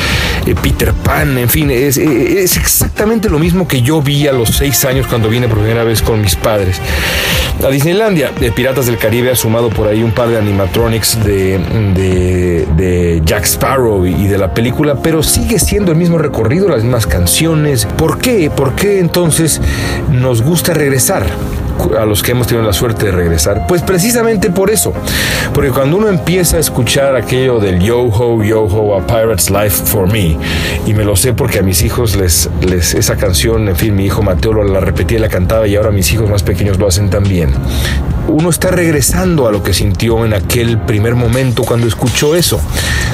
Eh, 0.46 0.54
Peter 0.60 0.92
Pan, 0.92 1.38
en 1.38 1.48
fin, 1.48 1.70
es, 1.70 1.96
es 1.96 2.56
exactamente 2.56 3.28
lo 3.28 3.38
mismo 3.38 3.68
que 3.68 3.82
yo 3.82 4.02
vi 4.02 4.26
a 4.26 4.32
los 4.32 4.50
seis 4.50 4.84
años 4.84 5.06
cuando 5.06 5.28
vine 5.28 5.48
por 5.48 5.58
primera 5.58 5.84
vez 5.84 6.02
con 6.02 6.20
mis 6.20 6.36
padres. 6.36 6.80
A 7.62 7.68
Disneylandia, 7.68 8.30
de 8.38 8.52
Piratas 8.52 8.86
del 8.86 8.98
Caribe 8.98 9.30
ha 9.30 9.36
sumado 9.36 9.70
por 9.70 9.86
ahí 9.86 10.02
un 10.02 10.10
par 10.10 10.28
de 10.28 10.36
animatronics 10.36 11.24
de, 11.24 11.58
de, 12.76 13.22
Jack 13.24 13.44
Sparrow 13.44 14.04
y 14.04 14.26
de 14.26 14.36
la 14.36 14.52
película, 14.52 14.96
pero 14.96 15.22
sigue 15.22 15.58
siendo 15.58 15.92
el 15.92 15.98
mismo 15.98 16.18
recorrido, 16.18 16.68
las 16.68 16.82
mismas 16.82 17.03
canciones. 17.06 17.86
¿Por 17.86 18.18
qué? 18.18 18.50
¿Por 18.50 18.74
qué 18.74 19.00
entonces 19.00 19.60
nos 20.10 20.42
gusta 20.42 20.74
regresar? 20.74 21.26
A 21.98 22.04
los 22.04 22.22
que 22.22 22.32
hemos 22.32 22.46
tenido 22.46 22.66
la 22.66 22.72
suerte 22.72 23.06
de 23.06 23.12
regresar? 23.12 23.66
Pues 23.66 23.82
precisamente 23.82 24.50
por 24.50 24.70
eso. 24.70 24.92
Porque 25.52 25.70
cuando 25.70 25.96
uno 25.96 26.08
empieza 26.08 26.56
a 26.56 26.60
escuchar 26.60 27.16
aquello 27.16 27.58
del 27.58 27.80
yo 27.80 28.02
ho, 28.02 28.42
yo 28.42 28.62
ho, 28.62 28.96
a 28.96 29.06
Pirate's 29.06 29.50
Life 29.50 29.84
for 29.84 30.10
Me, 30.10 30.36
y 30.86 30.94
me 30.94 31.04
lo 31.04 31.16
sé 31.16 31.32
porque 31.32 31.58
a 31.58 31.62
mis 31.62 31.82
hijos 31.82 32.16
les, 32.16 32.50
les 32.60 32.94
esa 32.94 33.16
canción, 33.16 33.68
en 33.68 33.76
fin, 33.76 33.94
mi 33.94 34.06
hijo 34.06 34.22
Mateo 34.22 34.54
la 34.62 34.80
repetía 34.80 35.18
y 35.18 35.20
la 35.20 35.28
cantaba 35.28 35.66
y 35.66 35.76
ahora 35.76 35.90
mis 35.90 36.12
hijos 36.12 36.28
más 36.28 36.42
pequeños 36.42 36.78
lo 36.78 36.86
hacen 36.86 37.10
también 37.10 37.50
uno 38.28 38.50
está 38.50 38.70
regresando 38.70 39.46
a 39.46 39.52
lo 39.52 39.62
que 39.62 39.72
sintió 39.72 40.24
en 40.24 40.34
aquel 40.34 40.78
primer 40.78 41.14
momento 41.14 41.62
cuando 41.64 41.86
escuchó 41.86 42.34
eso, 42.34 42.60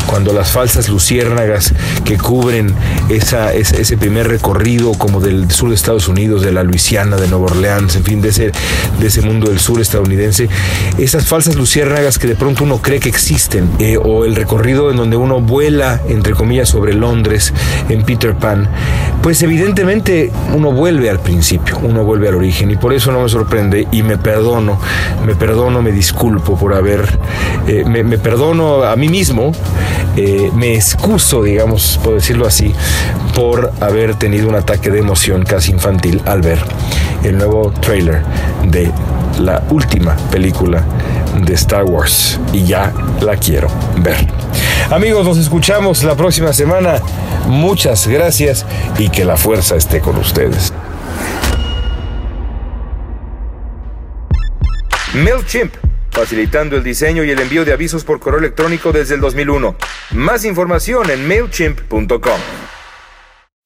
cuando 0.06 0.32
las 0.32 0.50
falsas 0.50 0.88
luciérnagas 0.88 1.74
que 2.04 2.16
cubren 2.16 2.74
esa, 3.08 3.52
ese 3.52 3.96
primer 3.96 4.28
recorrido 4.28 4.92
como 4.92 5.20
del 5.20 5.50
sur 5.50 5.68
de 5.68 5.74
Estados 5.74 6.08
Unidos, 6.08 6.42
de 6.42 6.52
la 6.52 6.62
Luisiana, 6.62 7.16
de 7.16 7.28
Nueva 7.28 7.46
Orleans, 7.46 7.96
en 7.96 8.04
fin, 8.04 8.20
de 8.20 8.28
ese, 8.28 8.49
de 8.98 9.06
ese 9.06 9.22
mundo 9.22 9.48
del 9.48 9.58
sur 9.58 9.80
estadounidense, 9.80 10.48
esas 10.98 11.26
falsas 11.26 11.56
luciérnagas 11.56 12.18
que 12.18 12.26
de 12.26 12.34
pronto 12.34 12.64
uno 12.64 12.80
cree 12.82 13.00
que 13.00 13.08
existen, 13.08 13.68
eh, 13.78 13.96
o 13.96 14.24
el 14.24 14.34
recorrido 14.36 14.90
en 14.90 14.96
donde 14.96 15.16
uno 15.16 15.40
vuela, 15.40 16.00
entre 16.08 16.32
comillas, 16.32 16.68
sobre 16.68 16.94
Londres 16.94 17.52
en 17.88 18.04
Peter 18.04 18.34
Pan, 18.34 18.68
pues 19.22 19.42
evidentemente 19.42 20.30
uno 20.54 20.72
vuelve 20.72 21.10
al 21.10 21.20
principio, 21.20 21.78
uno 21.82 22.04
vuelve 22.04 22.28
al 22.28 22.34
origen, 22.34 22.70
y 22.70 22.76
por 22.76 22.92
eso 22.92 23.12
no 23.12 23.22
me 23.22 23.28
sorprende 23.28 23.86
y 23.90 24.02
me 24.02 24.18
perdono 24.18 24.78
me 25.24 25.34
perdono, 25.34 25.82
me 25.82 25.92
disculpo 25.92 26.56
por 26.56 26.74
haber, 26.74 27.18
eh, 27.66 27.84
me, 27.84 28.18
perdono 28.18 28.84
a 28.84 28.96
mí 28.96 29.08
mismo, 29.08 29.52
eh, 30.16 30.50
me 30.54 30.74
excuso, 30.74 31.42
digamos, 31.42 32.00
por 32.02 32.14
decirlo 32.14 32.46
así, 32.46 32.74
por 33.34 33.72
haber 33.80 34.14
tenido 34.14 34.48
un 34.48 34.54
ataque 34.54 34.90
de 34.90 34.98
emoción 34.98 35.44
casi 35.44 35.72
infantil 35.72 36.20
al 36.24 36.42
ver 36.42 36.58
el 37.22 37.36
nuevo 37.36 37.72
trailer 37.80 38.22
de 38.64 38.90
la 39.38 39.62
última 39.70 40.16
película 40.30 40.84
de 41.44 41.54
Star 41.54 41.84
Wars 41.84 42.38
y 42.52 42.64
ya 42.64 42.92
la 43.20 43.36
quiero 43.36 43.68
ver. 43.98 44.16
Amigos, 44.90 45.24
nos 45.24 45.38
escuchamos 45.38 46.02
la 46.02 46.16
próxima 46.16 46.52
semana. 46.52 47.00
Muchas 47.46 48.06
gracias 48.06 48.66
y 48.98 49.08
que 49.08 49.24
la 49.24 49.36
fuerza 49.36 49.76
esté 49.76 50.00
con 50.00 50.16
ustedes. 50.16 50.72
MailChimp, 55.14 55.74
facilitando 56.10 56.76
el 56.76 56.84
diseño 56.84 57.24
y 57.24 57.30
el 57.30 57.40
envío 57.40 57.64
de 57.64 57.72
avisos 57.72 58.04
por 58.04 58.20
correo 58.20 58.38
electrónico 58.38 58.92
desde 58.92 59.16
el 59.16 59.20
2001. 59.20 59.74
Más 60.12 60.44
información 60.44 61.10
en 61.10 61.26
mailchimp.com. 61.26 62.40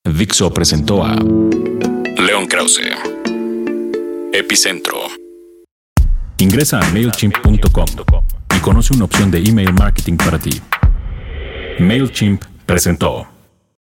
Dixo 0.05 0.53
presentó 0.53 1.05
a 1.05 1.15
León 1.15 2.47
Krause. 2.47 3.14
Epicentro. 4.37 4.97
Ingresa 6.39 6.81
a 6.81 6.91
mailchimp.com 6.91 7.87
y 8.57 8.59
conoce 8.59 8.93
una 8.93 9.05
opción 9.05 9.31
de 9.31 9.39
email 9.39 9.73
marketing 9.75 10.17
para 10.17 10.41
ti. 10.41 10.61
MailChimp 11.79 12.43
presentó. 12.67 13.34